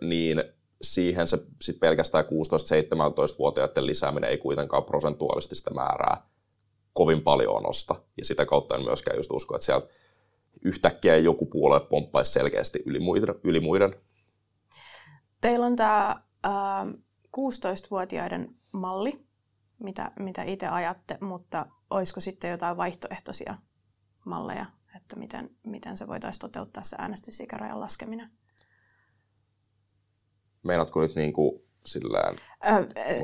[0.01, 0.45] niin
[0.83, 6.27] siihen se sit pelkästään 16-17-vuotiaiden lisääminen ei kuitenkaan prosentuaalisesti sitä määrää
[6.93, 7.95] kovin paljon nosta.
[8.19, 9.87] Ja sitä kautta en myöskään just usko, että sieltä
[10.65, 13.35] yhtäkkiä joku puolue pomppaisi selkeästi yli muiden.
[13.45, 13.95] Yli muiden.
[15.41, 16.23] Teillä on tämä
[17.37, 19.27] 16-vuotiaiden malli,
[19.79, 23.55] mitä, mitä itse ajatte, mutta olisiko sitten jotain vaihtoehtoisia
[24.25, 28.31] malleja, että miten, miten se voitaisiin toteuttaa se äänestysikärajan laskeminen?
[30.63, 32.37] Meinaatko nyt niin kuin sillään?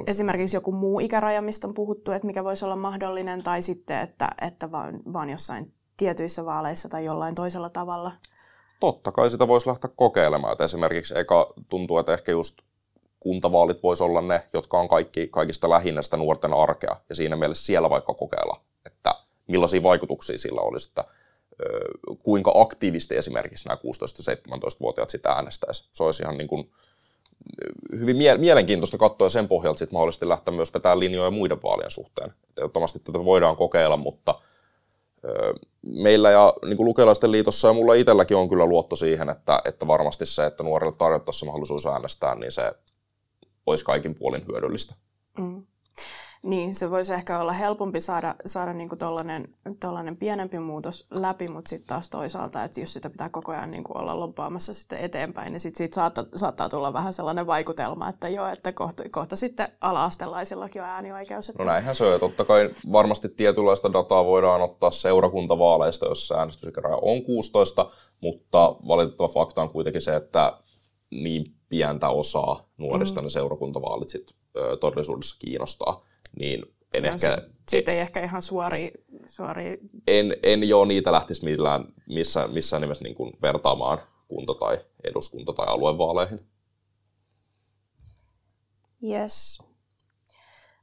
[0.07, 4.29] Esimerkiksi joku muu ikäraja, mistä on puhuttu, että mikä voisi olla mahdollinen, tai sitten, että,
[4.43, 8.13] että vaan, vaan jossain tietyissä vaaleissa tai jollain toisella tavalla?
[8.81, 10.53] Totta kai sitä voisi lähteä kokeilemaan.
[10.53, 12.59] Että esimerkiksi eka tuntuu, että ehkä just
[13.27, 16.97] kuntavaalit voisi olla ne, jotka on kaikki, kaikista lähinnä sitä nuorten arkea.
[17.09, 19.15] Ja siinä mielessä siellä vaikka kokeilla, että
[19.47, 21.05] millaisia vaikutuksia sillä olisi, että
[22.25, 23.79] kuinka aktiivisesti esimerkiksi nämä
[24.57, 25.89] 16-17-vuotiaat sitä äänestäisi.
[25.93, 26.71] Se olisi ihan niin kuin,
[27.93, 32.33] hyvin mie- mielenkiintoista katsoa sen pohjalta sitten mahdollisesti lähteä myös vetämään linjoja muiden vaalien suhteen.
[32.59, 34.35] Ehdottomasti tätä voidaan kokeilla, mutta
[35.83, 39.87] meillä ja niin kuin Lukelaisten liitossa ja mulla itselläkin on kyllä luotto siihen, että, että
[39.87, 42.73] varmasti se, että nuorille tarjottaisiin mahdollisuus äänestää, niin se
[43.67, 44.95] olisi kaikin puolin hyödyllistä.
[45.39, 45.67] Mm.
[46.43, 49.49] Niin, se voisi ehkä olla helpompi saada, saada niinku tollainen,
[49.81, 53.93] tollainen pienempi muutos läpi, mutta sitten taas toisaalta, että jos sitä pitää koko ajan niinku
[53.99, 58.49] olla lobbaamassa sitten eteenpäin, niin sitten siitä saattaa, saattaa tulla vähän sellainen vaikutelma, että joo,
[58.49, 61.49] että kohta, kohta sitten ala-astelaisillakin on äänioikeus.
[61.49, 61.63] Että...
[61.63, 66.99] No näinhän se on, ja totta kai varmasti tietynlaista dataa voidaan ottaa seurakuntavaaleista, jossa äänestysikäraja
[67.03, 70.59] on 16, mutta valitettava fakta on kuitenkin se, että
[71.11, 73.25] niin pientä osaa nuorista mm.
[73.25, 76.05] ne seurakuntavaalit sit, ö, todellisuudessa kiinnostaa
[76.39, 77.39] niin en no, ehkä...
[77.69, 78.93] Siitä ei ehkä ihan suori...
[79.27, 79.79] suori...
[80.07, 85.53] En, en jo niitä lähtisi millään, missä, missään nimessä niin kuin vertaamaan kunta- tai eduskunta-
[85.53, 86.41] tai aluevaaleihin.
[89.03, 89.63] Yes.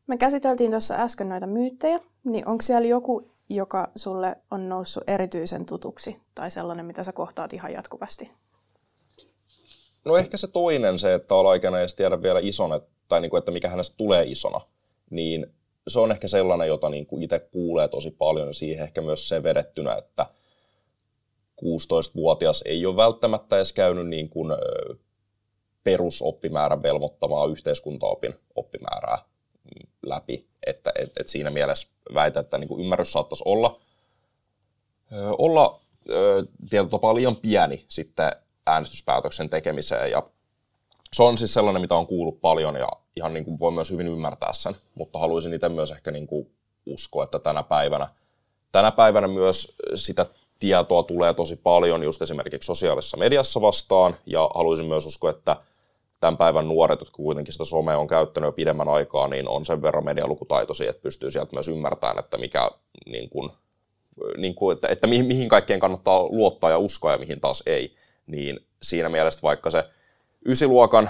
[0.08, 5.66] Me käsiteltiin tuossa äsken noita myyttejä, niin onko siellä joku, joka sulle on noussut erityisen
[5.66, 8.32] tutuksi tai sellainen, mitä sä kohtaat ihan jatkuvasti?
[10.06, 13.52] No ehkä se toinen, se, että alaikäinen ei tiedä vielä ison, tai niin kuin, että
[13.52, 14.62] mikä hänestä tulee isona
[15.14, 15.54] niin
[15.88, 19.44] se on ehkä sellainen, jota niin kuin itse kuulee tosi paljon siihen ehkä myös se
[19.44, 20.26] vedettynä, että
[21.62, 24.52] 16-vuotias ei ole välttämättä edes käynyt niin kuin
[25.84, 29.18] perusoppimäärän velvoittamaa yhteiskuntaopin oppimäärää
[30.06, 30.48] läpi.
[30.68, 33.80] Että et, et siinä mielessä väitä, että niin kuin ymmärrys saattaisi olla,
[35.38, 35.80] olla
[36.70, 38.32] tietyllä tapaa liian pieni sitten
[38.68, 40.24] äänestyspäätöksen tekemiseen ja
[41.14, 44.08] se on siis sellainen, mitä on kuullut paljon ja ihan niin kuin voi myös hyvin
[44.08, 46.52] ymmärtää sen, mutta haluaisin itse myös ehkä niin kuin
[46.86, 48.10] uskoa, että tänä päivänä,
[48.72, 50.26] tänä päivänä myös sitä
[50.60, 55.56] tietoa tulee tosi paljon just esimerkiksi sosiaalisessa mediassa vastaan ja haluaisin myös uskoa, että
[56.20, 59.82] tämän päivän nuoret, jotka kuitenkin sitä somea on käyttänyt jo pidemmän aikaa, niin on sen
[59.82, 62.72] verran medialukutaitoisia, että pystyy sieltä myös ymmärtämään, että mikä,
[63.06, 63.50] niin kuin,
[64.38, 67.96] niin kuin, että, että mihin, mihin kaikkeen kannattaa luottaa ja uskoa ja mihin taas ei.
[68.28, 69.90] Niin siinä mielessä vaikka se
[70.46, 71.10] ysiluokan,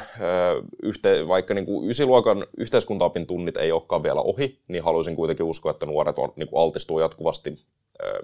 [0.83, 5.71] yhte, vaikka niin kuin ysiluokan yhteiskuntaopin tunnit ei olekaan vielä ohi, niin haluaisin kuitenkin uskoa,
[5.71, 7.65] että nuoret on, niin kuin altistuu jatkuvasti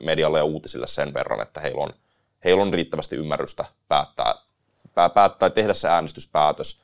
[0.04, 1.93] medialle ja uutisille sen verran, että heillä on,
[2.43, 4.36] heillä on riittävästi ymmärrystä päättää,
[5.13, 6.84] päättää tehdä se äänestyspäätös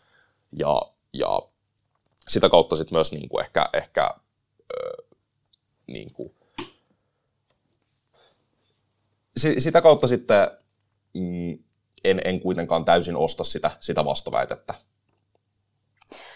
[0.60, 0.82] ja,
[1.13, 1.41] ja
[2.28, 4.10] sitä kautta sitten myös niin kuin ehkä, ehkä
[5.88, 6.36] niin kuin,
[9.58, 10.52] sitä kautta sitten
[11.13, 11.58] mm,
[12.10, 14.74] en, en kuitenkaan täysin osta sitä, sitä vastaväitettä.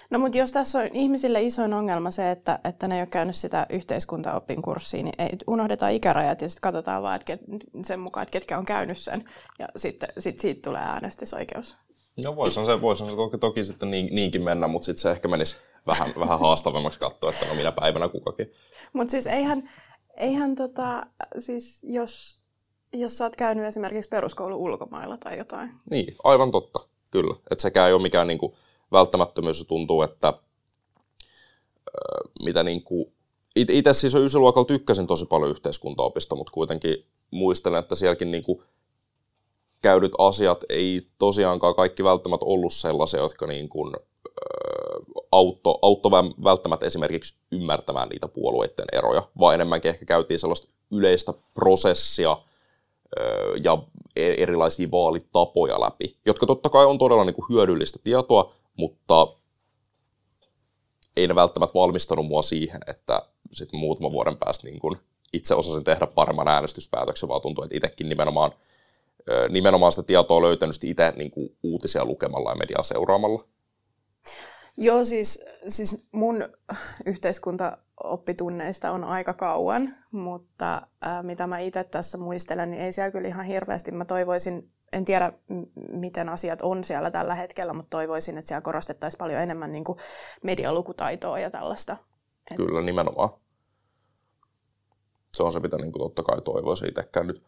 [0.10, 3.36] No mutta jos tässä on ihmisille isoin ongelma se, että, että ne ei ole käynyt
[3.36, 7.41] sitä yhteiskuntaopin kurssia, niin ei, unohdetaan ikärajat ja sitten katsotaan vaan että ket,
[7.86, 9.29] sen mukaan, että ketkä on käynyt sen
[9.60, 11.77] ja sitten sit siitä tulee äänestysoikeus.
[12.25, 15.27] No voisihan se, voisihan se toki, toki sitten niin, niinkin mennä, mutta sitten se ehkä
[15.27, 18.51] menisi vähän, vähän haastavammaksi katsoa, että no minä päivänä kukakin.
[18.93, 19.69] Mutta siis eihän,
[20.17, 21.05] eihän tota,
[21.39, 22.38] siis jos
[22.93, 25.71] jos sä oot käynyt esimerkiksi peruskoulu ulkomailla tai jotain.
[25.91, 26.80] Niin, aivan totta,
[27.12, 27.36] kyllä.
[27.52, 28.54] Että sekään ei ole mikään niin kuin,
[28.91, 30.34] välttämättömyys, tuntuu, että äh,
[32.43, 33.13] mitä kuin,
[33.56, 38.63] itse siis ysiluokalla tykkäsin tosi paljon yhteiskuntaopista, mutta kuitenkin muistelen, että sielläkin niin kuin,
[39.82, 43.95] käydyt asiat ei tosiaankaan kaikki välttämättä ollut sellaisia, jotka niin kuin,
[45.32, 46.12] auto, auto
[46.43, 52.38] välttämättä esimerkiksi ymmärtämään niitä puolueiden eroja, vaan enemmänkin ehkä käytiin sellaista yleistä prosessia,
[53.63, 53.78] ja
[54.15, 59.28] e-, erilaisia vaalitapoja läpi, jotka totta kai on todella niin kuin hyödyllistä tietoa, mutta
[61.17, 64.98] ei ne välttämättä valmistanut mua siihen, että sitten muutaman vuoden päästä niin kuin
[65.34, 68.52] itse osasin tehdä paremman äänestyspäätöksen, vaan tuntuu, että itsekin nimenomaan,
[69.50, 73.43] nimenomaan sitä tietoa löytänyt itse niin kuin uutisia lukemalla ja mediaa seuraamalla.
[74.78, 76.50] Joo, siis, siis mun
[77.99, 83.27] yhteiskuntaoppitunneista on aika kauan, mutta äh, mitä mä itse tässä muistelen, niin ei siellä kyllä
[83.27, 83.91] ihan hirveästi.
[83.91, 85.33] Mä toivoisin, en tiedä
[85.91, 89.99] miten asiat on siellä tällä hetkellä, mutta toivoisin, että siellä korostettaisiin paljon enemmän niin kuin
[90.43, 91.97] medialukutaitoa ja tällaista.
[92.55, 93.29] Kyllä, nimenomaan.
[95.38, 97.45] Se on se, mitä niin kuin totta kai toivoisin itsekään nyt.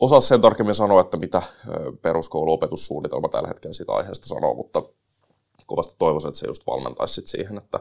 [0.00, 1.42] Osaa sen tarkemmin sanoa, että mitä
[2.02, 4.82] peruskouluopetussuunnitelma tällä hetkellä siitä aiheesta sanoo, mutta
[5.66, 7.80] kovasti toivoisin, että se just valmentaisi siihen, että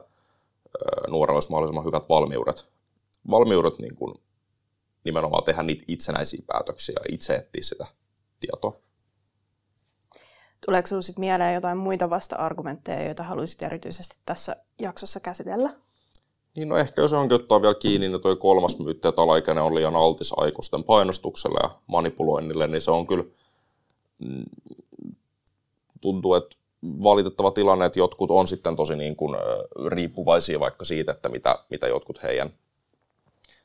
[1.09, 2.69] nuorella olisi mahdollisimman hyvät valmiudet,
[3.31, 4.15] valmiudet niin kuin
[5.03, 7.85] nimenomaan tehdä niitä itsenäisiä päätöksiä ja itse etsiä sitä
[8.39, 8.79] tietoa.
[10.65, 15.75] Tuleeko sinulle mieleen jotain muita vasta-argumentteja, joita haluaisit erityisesti tässä jaksossa käsitellä?
[16.55, 19.75] Niin no ehkä jos onkin ottaa vielä kiinni, niin toi kolmas myytti, että alaikäinen on
[19.75, 23.23] liian altis aikuisten painostukselle ja manipuloinnille, niin se on kyllä,
[24.19, 24.45] mm,
[26.01, 29.37] tuntuu, että valitettava tilanne, että jotkut on sitten tosi niin kuin,
[29.87, 32.49] riippuvaisia vaikka siitä, että mitä, mitä jotkut heidän,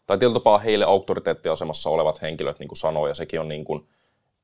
[0.06, 3.88] tai tietyllä tapaa heille auktoriteettiasemassa olevat henkilöt niin kuin sanoo, ja sekin on niin kuin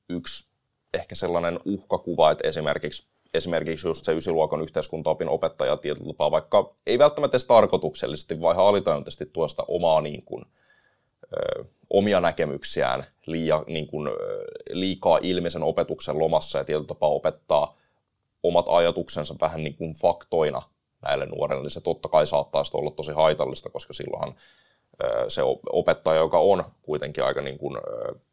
[0.08, 0.48] yksi
[0.94, 6.98] ehkä sellainen uhkakuva, että esimerkiksi, esimerkiksi just se ysiluokan yhteiskuntaopin opettaja tietyllä tapaa, vaikka ei
[6.98, 10.44] välttämättä edes tarkoituksellisesti, vaan ihan alitajuntaisesti tuosta omaa niin kuin,
[11.32, 14.08] ö, omia näkemyksiään liia, niin kuin,
[14.70, 17.81] liikaa ilmeisen opetuksen lomassa ja tietyllä tapaa opettaa
[18.42, 20.62] omat ajatuksensa vähän niin kuin faktoina
[21.02, 24.34] näille nuorille, niin se totta kai saattaa olla tosi haitallista, koska silloinhan
[25.28, 27.78] se opettaja, joka on kuitenkin aika niin kuin,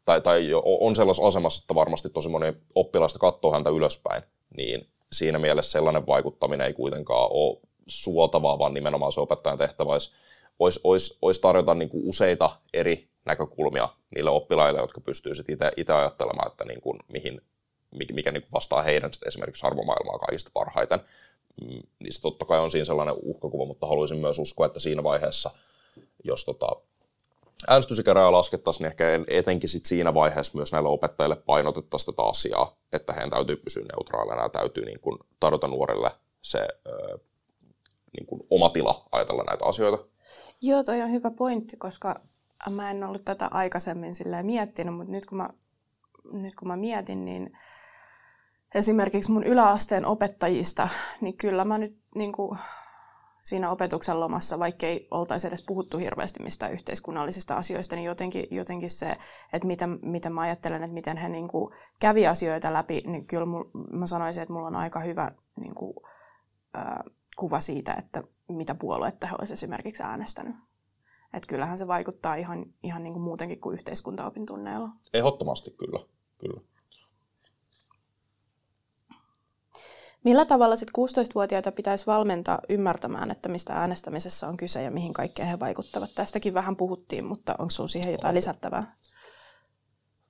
[0.04, 4.22] tai, tai on sellaisessa asemassa, että varmasti tosi moni oppilaista katsoo häntä ylöspäin,
[4.56, 10.12] niin siinä mielessä sellainen vaikuttaminen ei kuitenkaan ole suotavaa, vaan nimenomaan se opettajan tehtävä olisi,
[10.58, 15.32] olisi, olisi, olisi tarjota niin kuin useita eri näkökulmia niille oppilaille, jotka pystyy
[15.76, 17.40] itse ajattelemaan, että niin kuin, mihin,
[18.12, 21.00] mikä, niin vastaa heidän esimerkiksi arvomaailmaa kaikista parhaiten.
[21.62, 25.02] Mm, niin se totta kai on siinä sellainen uhkakuva, mutta haluaisin myös uskoa, että siinä
[25.02, 25.50] vaiheessa,
[26.24, 26.76] jos tota,
[27.68, 33.12] äänestysikärää laskettaisiin, niin ehkä etenkin sit siinä vaiheessa myös näille opettajille painotettaisiin tätä asiaa, että
[33.12, 36.10] heidän täytyy pysyä neutraalina ja täytyy niin kuin tarjota nuorille
[36.42, 36.68] se
[38.18, 40.04] niin kuin oma tila ajatella näitä asioita.
[40.62, 42.20] Joo, toi on hyvä pointti, koska
[42.70, 45.50] mä en ollut tätä aikaisemmin miettinyt, mutta nyt kun mä,
[46.32, 47.58] nyt kun mä mietin, niin
[48.74, 50.88] esimerkiksi mun yläasteen opettajista,
[51.20, 52.58] niin kyllä mä nyt niin kuin,
[53.42, 58.90] siinä opetuksen lomassa, vaikka ei oltaisi edes puhuttu hirveästi mistään yhteiskunnallisista asioista, niin jotenkin, jotenkin
[58.90, 59.16] se,
[59.52, 63.46] että miten, miten mä ajattelen, että miten he niin kuin, kävi asioita läpi, niin kyllä
[63.92, 65.30] mä sanoisin, että mulla on aika hyvä
[65.60, 65.94] niin kuin,
[66.78, 66.84] äh,
[67.36, 70.56] kuva siitä, että mitä puoluetta he olisivat esimerkiksi äänestänyt.
[71.34, 74.88] Että kyllähän se vaikuttaa ihan, ihan niin kuin muutenkin kuin yhteiskuntaopintunneilla.
[75.14, 75.98] Ehdottomasti kyllä,
[76.38, 76.60] kyllä.
[80.24, 85.48] Millä tavalla sitten 16-vuotiaita pitäisi valmentaa ymmärtämään, että mistä äänestämisessä on kyse ja mihin kaikkeen
[85.48, 86.10] he vaikuttavat?
[86.14, 88.94] Tästäkin vähän puhuttiin, mutta onko sinulla siihen jotain lisättävää?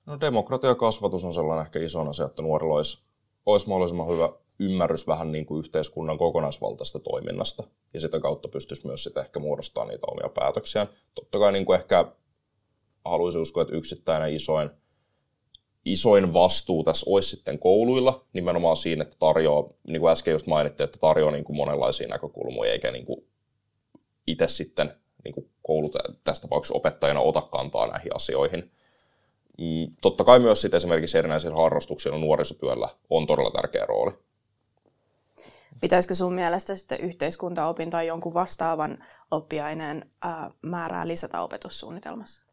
[0.07, 3.05] No demokratiakasvatus on sellainen ehkä iso asia, että nuorilla olisi,
[3.47, 7.63] olisi mahdollisimman hyvä ymmärrys vähän niin kuin yhteiskunnan kokonaisvaltaista toiminnasta.
[7.95, 10.89] Ja sitä kautta pystyisi myös sitä ehkä muodostamaan niitä omia päätöksiään.
[11.15, 12.13] Totta kai niin kuin ehkä
[13.05, 14.71] haluaisin uskoa, että yksittäinen isoin
[15.85, 20.85] isoin vastuu tässä olisi sitten kouluilla, nimenomaan siinä, että tarjoaa, niin kuin äsken just mainittiin,
[20.85, 23.27] että tarjoaa niin kuin monenlaisia näkökulmia, eikä niin kuin
[24.27, 28.71] itse sitten niin kuin koulut tässä tapauksessa opettajana ota kantaa näihin asioihin.
[29.59, 34.13] Mm, totta kai myös sitten esimerkiksi erinäisillä harrastuksilla nuorisotyöllä on todella tärkeä rooli.
[35.81, 42.50] Pitäisikö sun mielestä sitten yhteiskuntaopin tai jonkun vastaavan oppiaineen ää, määrää lisätä opetussuunnitelmassa?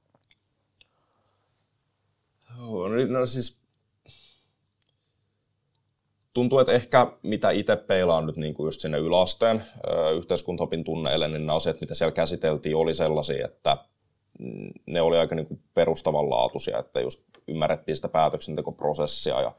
[3.05, 3.61] No, no siis
[6.33, 9.63] tuntuu, että ehkä mitä itse peilaan nyt niin kuin just sinne yläasteen
[10.15, 13.77] yhteiskuntaopin tunneille, niin ne asiat, mitä siellä käsiteltiin, oli sellaisia, että
[14.39, 19.51] mm, ne oli aika niin kuin perustavanlaatuisia, että just ymmärrettiin sitä päätöksentekoprosessia ja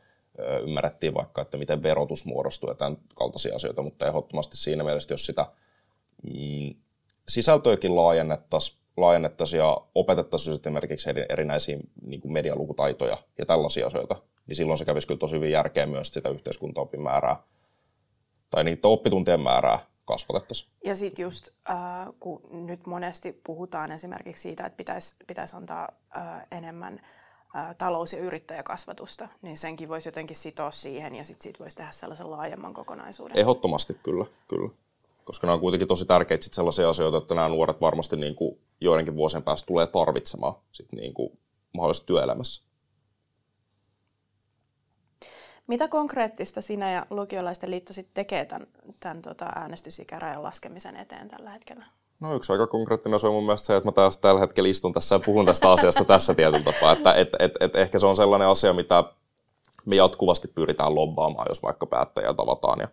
[0.63, 5.27] ymmärrettiin vaikka, että miten verotus muodostuu ja tämän kaltaisia asioita, mutta ehdottomasti siinä mielessä, jos
[5.27, 5.47] sitä
[6.23, 6.75] mm,
[7.29, 14.79] sisältöäkin laajennettaisiin, laajennettaisiin ja opetettaisiin esimerkiksi erinäisiä niin kuin medialukutaitoja ja tällaisia asioita, niin silloin
[14.79, 17.43] se kävisi kyllä tosi hyvin järkeä myös sitä yhteiskuntaopin määrää
[18.51, 20.73] tai niitä oppituntien määrää kasvatettaisiin.
[20.85, 21.77] Ja sitten just, äh,
[22.21, 27.01] kun nyt monesti puhutaan esimerkiksi siitä, että pitäisi pitäis antaa äh, enemmän
[27.57, 31.91] äh, talous- ja yrittäjäkasvatusta, niin senkin voisi jotenkin sitoa siihen ja sitten siitä voisi tehdä
[31.91, 33.39] sellaisen laajemman kokonaisuuden.
[33.39, 34.71] Ehdottomasti kyllä, kyllä
[35.29, 38.59] koska nämä on kuitenkin tosi tärkeitä sit sellaisia asioita, että nämä nuoret varmasti niin kuin
[38.81, 41.39] joidenkin vuosien päästä tulee tarvitsemaan sit niin kuin
[41.75, 42.69] mahdollisesti työelämässä.
[45.67, 48.67] Mitä konkreettista sinä ja lukiolaisten liitto sitten tekee tämän,
[49.01, 51.85] tämän tota äänestysikärajan laskemisen eteen tällä hetkellä?
[52.21, 54.93] No yksi aika konkreettinen se on mun mielestä se, että mä taas tällä hetkellä istun
[54.93, 56.93] tässä ja puhun tästä asiasta tässä tietyllä tapaa.
[56.93, 59.05] Että et, et, et ehkä se on sellainen asia, mitä
[59.85, 62.81] me jatkuvasti pyritään lobbaamaan, jos vaikka päättäjä tavataan.
[62.81, 62.89] Ja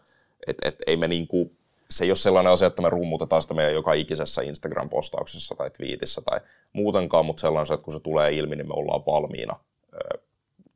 [0.47, 1.51] et, et ei me niinku,
[1.89, 6.21] se ei ole sellainen asia, että me rummutetaan sitä meidän joka ikisessä Instagram-postauksessa tai twiitissä
[6.21, 6.39] tai
[6.73, 9.59] muutenkaan, mutta sellainen, että kun se tulee ilmi, niin me ollaan valmiina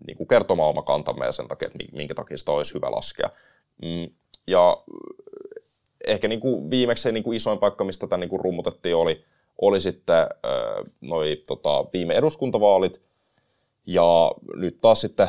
[0.07, 3.29] niin kuin kertomaan oma kantamme ja sen takia, että minkä takia sitä olisi hyvä laskea.
[3.81, 4.09] Mm,
[4.47, 4.83] ja
[6.07, 9.25] ehkä niin kuin viimeksi niin kuin isoin paikka, mistä tätä niin kuin rummutettiin, oli,
[9.61, 10.27] oli sitten
[11.01, 13.01] noi, tota, viime eduskuntavaalit.
[13.85, 15.27] Ja nyt taas sitten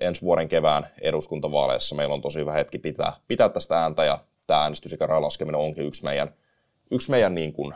[0.00, 4.62] ensi vuoden kevään eduskuntavaaleissa meillä on tosi hyvä hetki pitää, pitää tästä ääntä ja tämä
[4.62, 6.34] äänestysikärajan laskeminen onkin yksi meidän,
[6.90, 7.74] yksi meidän niin kuin,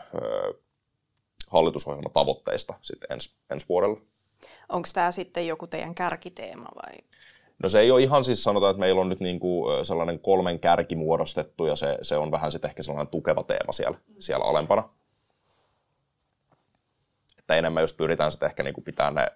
[1.50, 4.00] hallitusohjelmatavoitteista sitten ensi, ensi vuodella.
[4.68, 6.98] Onko tämä sitten joku teidän kärkiteema vai?
[7.62, 10.60] No se ei ole ihan siis sanotaan, että meillä on nyt niin kuin sellainen kolmen
[10.60, 14.88] kärki muodostettu ja se, se on vähän sitten ehkä sellainen tukeva teema siellä, siellä alempana.
[17.38, 19.26] Että enemmän just pyritään sitten ehkä niin kuin pitää ne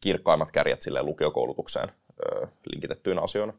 [0.00, 3.52] kirkkaimmat kärjet sille lukiokoulutukseen ö, linkitettyinä asioina.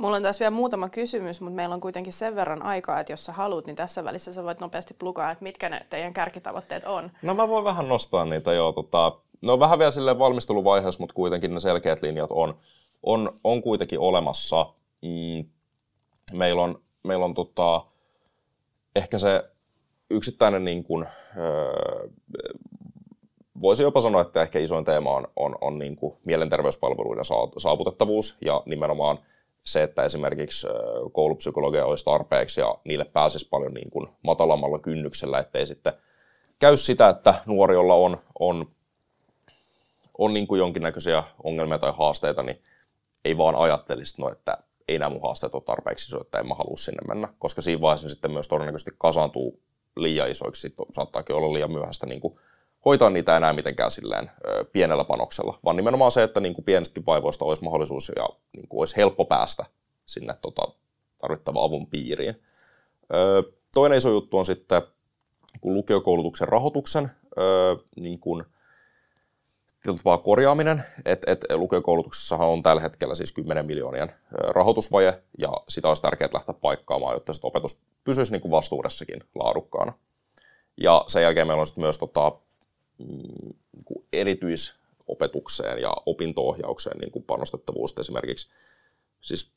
[0.00, 3.26] Mulla on tässä vielä muutama kysymys, mutta meillä on kuitenkin sen verran aikaa, että jos
[3.26, 7.10] sä haluat, niin tässä välissä sä voit nopeasti plukaa, että mitkä ne teidän kärkitavoitteet on.
[7.22, 8.72] No mä voin vähän nostaa niitä jo.
[8.72, 12.54] Tota, no vähän vielä silleen valmisteluvaiheessa, mutta kuitenkin ne selkeät linjat on,
[13.02, 14.66] on, on kuitenkin olemassa.
[15.02, 15.44] Mm,
[16.32, 17.84] meillä on, meillä on tota,
[18.96, 19.44] ehkä se
[20.10, 22.08] yksittäinen niin kuin, öö,
[23.60, 27.24] voisi jopa sanoa, että ehkä isoin teema on, on, on niin kuin mielenterveyspalveluiden
[27.58, 29.18] saavutettavuus ja nimenomaan
[29.62, 30.66] se, että esimerkiksi
[31.12, 35.92] koulupsykologia olisi tarpeeksi ja niille pääsisi paljon niin kuin matalammalla kynnyksellä, ettei sitten
[36.58, 38.70] käy sitä, että nuori, jolla on, on,
[40.18, 42.62] on niin kuin jonkinnäköisiä ongelmia tai haasteita, niin
[43.24, 46.54] ei vaan ajattelisi, no, että ei nämä mun haasteet ole tarpeeksi iso, että en mä
[46.54, 49.60] halua sinne mennä, koska siinä vaiheessa sitten myös todennäköisesti kasaantuu
[49.96, 52.40] liian isoiksi, sitten saattaakin olla liian myöhäistä niin kuin
[52.84, 54.30] hoitaa niitä enää mitenkään silleen
[54.72, 58.78] pienellä panoksella, vaan nimenomaan se, että niin kuin pienistäkin vaivoista olisi mahdollisuus ja niin kuin
[58.78, 59.64] olisi helppo päästä
[60.06, 60.62] sinne tota,
[61.18, 62.42] tarvittavaan avun piiriin.
[63.74, 64.82] Toinen iso juttu on sitten
[65.60, 67.10] kun lukiokoulutuksen rahoituksen
[67.96, 68.44] niin kuin,
[70.22, 76.30] korjaaminen, että et lukiokoulutuksessahan on tällä hetkellä siis 10 miljoonien rahoitusvaje, ja sitä olisi tärkeää
[76.34, 79.92] lähteä paikkaamaan, jotta se opetus pysyisi niin kuin vastuudessakin laadukkaana.
[80.76, 82.32] Ja sen jälkeen meillä on sitten myös tota,
[83.06, 83.56] niin
[84.12, 88.50] erityisopetukseen ja opinto-ohjaukseen niin kuin panostettavuus esimerkiksi.
[89.20, 89.52] Siis,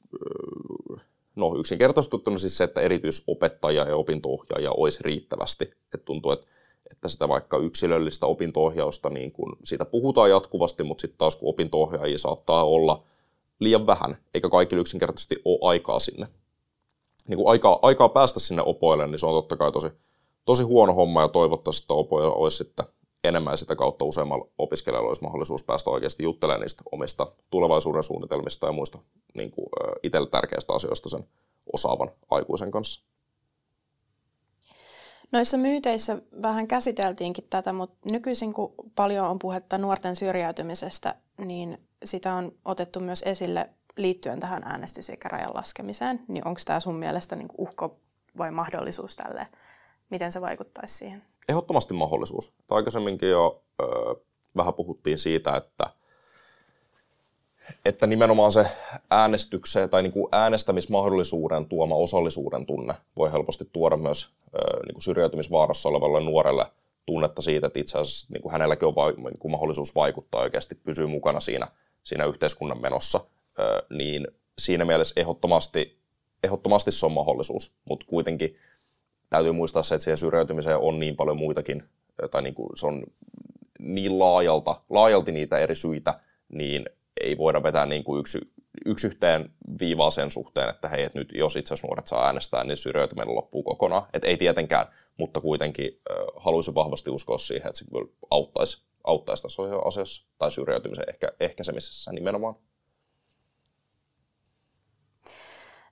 [1.36, 5.63] no yksinkertaistettuna siis se, että erityisopettajia ja opinto-ohjaajia olisi riittävästi.
[5.63, 6.47] Että tuntuu, että,
[6.91, 12.17] että sitä vaikka yksilöllistä opinto-ohjausta, niin kuin, siitä puhutaan jatkuvasti, mutta sitten taas kun opinto-ohjaajia
[12.17, 13.03] saattaa olla
[13.60, 16.27] liian vähän, eikä kaikille yksinkertaisesti ole aikaa sinne.
[17.27, 19.88] Niin kuin aikaa, aikaa päästä sinne opoille, niin se on totta kai tosi,
[20.45, 22.86] tosi huono homma ja toivottavasti, että opoilla olisi sitten
[23.23, 28.71] enemmän sitä kautta useammalla opiskelijalla olisi mahdollisuus päästä oikeasti juttelemaan niistä omista tulevaisuuden suunnitelmista ja
[28.71, 28.99] muista
[29.33, 29.67] niin kuin,
[30.03, 31.27] itselle tärkeistä asioista sen
[31.73, 33.03] osaavan aikuisen kanssa.
[35.31, 42.33] Noissa myyteissä vähän käsiteltiinkin tätä, mutta nykyisin kun paljon on puhetta nuorten syrjäytymisestä, niin sitä
[42.33, 46.19] on otettu myös esille liittyen tähän äänestysikärajan laskemiseen.
[46.27, 47.99] Niin onko tämä sun mielestä niin uhko
[48.38, 49.47] vai mahdollisuus tälle?
[50.09, 51.23] Miten se vaikuttaisi siihen?
[51.49, 52.53] Ehdottomasti mahdollisuus.
[52.69, 53.86] Aikaisemminkin jo ö,
[54.58, 55.89] vähän puhuttiin siitä, että,
[57.86, 58.67] että nimenomaan se
[59.10, 65.03] äänestykseen tai niin kuin äänestämismahdollisuuden tuoma osallisuuden tunne voi helposti tuoda myös ö, niin kuin
[65.03, 66.65] syrjäytymisvaarassa olevalle nuorelle
[67.06, 70.75] tunnetta siitä, että itse asiassa niin kuin hänelläkin on va- niin kuin mahdollisuus vaikuttaa oikeasti,
[70.75, 71.67] pysyä mukana siinä,
[72.03, 73.19] siinä yhteiskunnan menossa,
[73.60, 74.27] ö, niin
[74.58, 75.97] siinä mielessä ehdottomasti,
[76.43, 78.56] ehdottomasti se on mahdollisuus, mutta kuitenkin–
[79.34, 81.84] täytyy muistaa se, että siihen syrjäytymiseen on niin paljon muitakin,
[82.32, 83.04] tai niin kuin se on
[83.80, 86.19] niin laajalta, laajalti niitä eri syitä,
[86.50, 86.86] niin
[87.22, 88.39] ei voida vetää niin kuin yksi,
[88.86, 92.63] yksi yhteen viivaa sen suhteen, että hei, että nyt jos itse asiassa nuoret saa äänestää,
[92.63, 94.08] niin syrjäytyminen loppuu kokonaan.
[94.13, 99.44] Että ei tietenkään, mutta kuitenkin äh, haluaisin vahvasti uskoa siihen, että se kyllä auttaisi, auttaisi
[99.44, 102.56] tässä asiassa tai syrjäytymisen ehkä, ehkäisemisessä nimenomaan.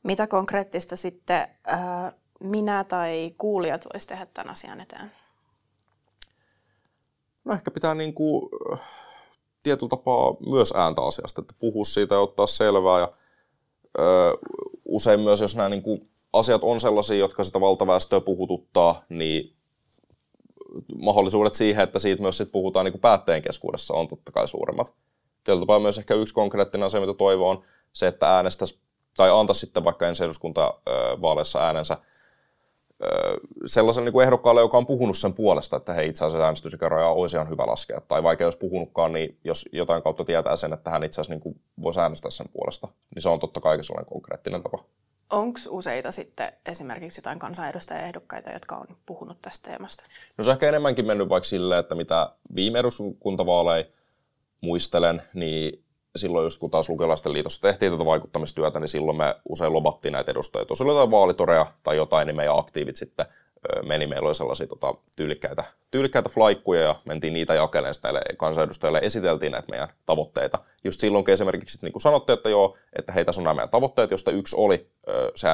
[0.04, 5.12] Mitä konkreettista sitten äh, minä tai kuulijat voisi tehdä tämän asian eteen?
[7.46, 8.50] No ehkä pitää niin kuin,
[9.64, 13.00] tietyllä tapaa myös ääntä asiasta, että puhua siitä ja ottaa selvää.
[13.00, 13.12] Ja,
[14.00, 14.38] ö,
[14.86, 19.56] usein myös, jos nämä niin kuin, asiat on sellaisia, jotka sitä valtaväestöä puhututtaa, niin
[20.96, 24.94] mahdollisuudet siihen, että siitä myös sit puhutaan niin kuin päättäjän keskuudessa on totta kai suuremmat.
[25.44, 27.64] tietyllä tapaa myös ehkä yksi konkreettinen asia, mitä toivoo, on
[27.94, 28.80] se, että äänestäisi
[29.18, 31.98] tai antaisi sitten vaikka ensi eduskuntavaaleissa äänensä
[33.66, 37.50] sellaisen niin ehdokkaalle, joka on puhunut sen puolesta, että hei itse asiassa äänestysikäraja olisi ihan
[37.50, 38.02] hyvä laskea.
[38.02, 41.62] Tai vaikka jos puhunutkaan, niin jos jotain kautta tietää sen, että hän itse asiassa niin
[41.82, 44.84] voisi äänestää sen puolesta, niin se on totta kai sellainen konkreettinen tapa.
[45.30, 50.04] Onko useita sitten esimerkiksi jotain kansanedustajaehdokkaita, jotka on puhunut tästä teemasta?
[50.38, 53.86] No se on ehkä enemmänkin mennyt vaikka silleen, että mitä viime eduskuntavaaleja
[54.62, 55.84] muistelen, niin
[56.16, 60.32] silloin just kun taas lukiolaisten liitossa tehtiin tätä vaikuttamistyötä, niin silloin me usein lobattiin näitä
[60.32, 60.66] edustajia.
[60.66, 63.26] Tuossa oli jotain vaalitoreja tai jotain, niin meidän aktiivit sitten
[63.86, 64.08] meni.
[64.08, 69.68] Meillä oli sellaisia tota, tyylikkäitä, tyylikkäitä flaikkuja ja mentiin niitä jakeleen näille kansanedustajille esiteltiin näitä
[69.70, 70.60] meidän tavoitteita.
[70.84, 74.12] Just silloin esimerkiksi niin kuin sanottiin, että joo, että hei, tässä on nämä meidän tavoitteet,
[74.12, 74.88] joista yksi oli
[75.36, 75.48] se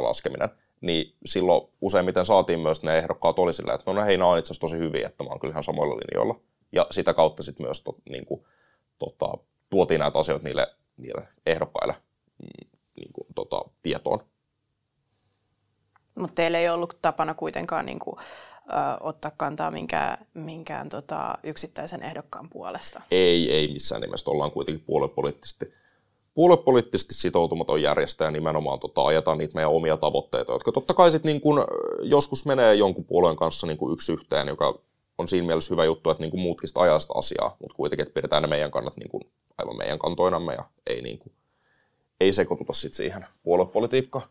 [0.00, 0.48] laskeminen,
[0.80, 4.46] niin silloin useimmiten saatiin myös ne ehdokkaat oli sillä, että no hei, nämä on itse
[4.46, 6.40] asiassa tosi hyviä, että mä oon kyllä ihan samoilla linjoilla.
[6.72, 8.44] Ja sitä kautta sitten myös to, niin kuin,
[8.98, 9.38] tota,
[9.74, 10.66] tuotiin näitä asioita niille,
[10.96, 11.94] niille ehdokkaille
[12.42, 14.18] mm, niin kuin, tota, tietoon.
[16.14, 18.22] Mutta teillä ei ollut tapana kuitenkaan niin kuin, ö,
[19.00, 23.00] ottaa kantaa minkään, minkään tota, yksittäisen ehdokkaan puolesta?
[23.10, 24.30] Ei, ei missään nimessä.
[24.30, 25.74] Ollaan kuitenkin puoluepoliittisesti,
[26.34, 31.40] puoluepoliittisesti sitoutumaton järjestäjä nimenomaan tota, ajetaan niitä meidän omia tavoitteita, jotka totta kai sit, niin
[31.40, 31.64] kun,
[32.02, 34.78] joskus menee jonkun puolueen kanssa niin kuin yksi yhteen, joka
[35.18, 38.02] on siinä mielessä hyvä juttu, että niin kuin muutkin sitä ajaa sitä asiaa, mutta kuitenkin,
[38.02, 39.22] että pidetään ne meidän kannat niin kuin
[39.58, 41.32] aivan meidän kantoinamme ja ei, niin kuin,
[42.20, 44.28] ei sekoituta sit siihen puoluepolitiikkaan.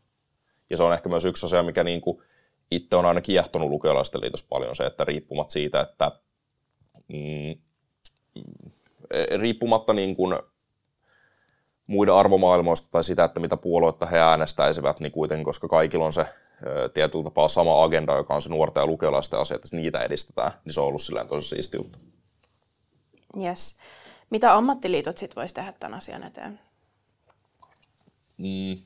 [0.69, 2.23] Ja se on ehkä myös yksi asia, mikä niin kuin
[2.71, 6.11] itse on aina kiehtonut lukiolaisten liitossa paljon se, että riippumat siitä, että
[7.07, 7.55] mm,
[9.37, 10.39] riippumatta niin kuin
[11.87, 16.25] muiden arvomaailmoista tai sitä, että mitä puoluetta he äänestäisivät, niin kuitenkin, koska kaikilla on se
[16.93, 20.73] tietyllä tapaa sama agenda, joka on se nuorten ja lukiolaisten asia, että niitä edistetään, niin
[20.73, 21.99] se on ollut silleen tosi siisti juttu.
[23.41, 23.77] Yes.
[24.29, 26.59] Mitä ammattiliitot sitten voisi tehdä tämän asian eteen?
[28.37, 28.83] Mm.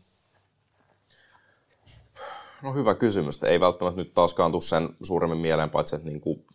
[2.61, 3.43] No hyvä kysymys.
[3.43, 6.45] Ei välttämättä nyt taaskaan tule sen suuremmin mieleen, paitsi että niin kuin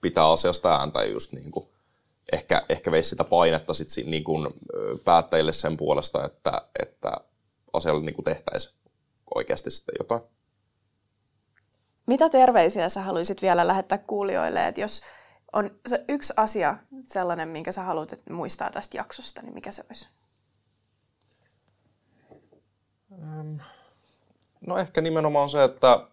[0.00, 1.64] pitää asiasta ääntä just niin kuin
[2.32, 4.48] ehkä, ehkä veisi sitä painetta sit niin kuin
[5.04, 7.12] päättäjille sen puolesta, että, että
[7.72, 8.74] asialle niin kuin tehtäisiin
[9.34, 10.20] oikeasti sitten jotain.
[12.06, 15.02] Mitä terveisiä sä haluaisit vielä lähettää kuulijoille, että jos
[15.54, 20.08] on se yksi asia sellainen, minkä sä haluat muistaa tästä jaksosta, niin mikä se olisi?
[24.66, 26.06] No ehkä nimenomaan se, että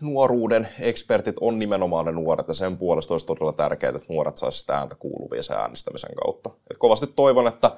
[0.00, 4.60] nuoruuden ekspertit on nimenomaan ne nuoret, ja sen puolesta olisi todella tärkeää, että nuoret saisivat
[4.60, 6.50] sitä ääntä kuuluvia sen äänestämisen kautta.
[6.70, 7.76] Et kovasti toivon, että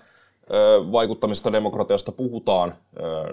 [0.93, 2.75] vaikuttamista demokratiasta puhutaan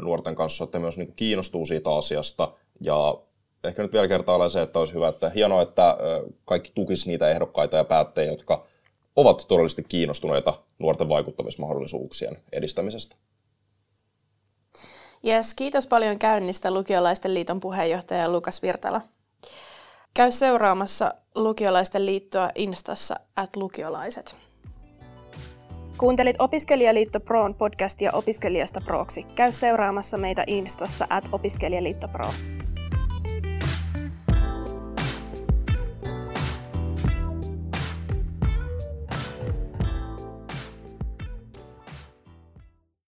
[0.02, 2.54] nuorten kanssa, että myös niin kiinnostuu siitä asiasta.
[2.82, 3.18] Ja
[3.64, 5.98] ehkä nyt vielä kertaalleen se, että olisi hyvä, että hienoa, että
[6.46, 8.66] kaikki tukisi niitä ehdokkaita ja päättäjiä, jotka
[9.16, 13.16] ovat todellisesti kiinnostuneita nuorten vaikuttamismahdollisuuksien edistämisestä.
[15.28, 19.02] Yes, kiitos paljon käynnistä Lukiolaisten liiton puheenjohtaja Lukas Virtala.
[20.14, 24.38] Käy seuraamassa Lukiolaisten liittoa Instassa at lukiolaiset.
[25.98, 29.24] Kuuntelit Opiskelijaliitto Proon podcastia opiskelijasta proksi.
[29.24, 32.28] Käy seuraamassa meitä Instassa at opiskelijaliitto Pro.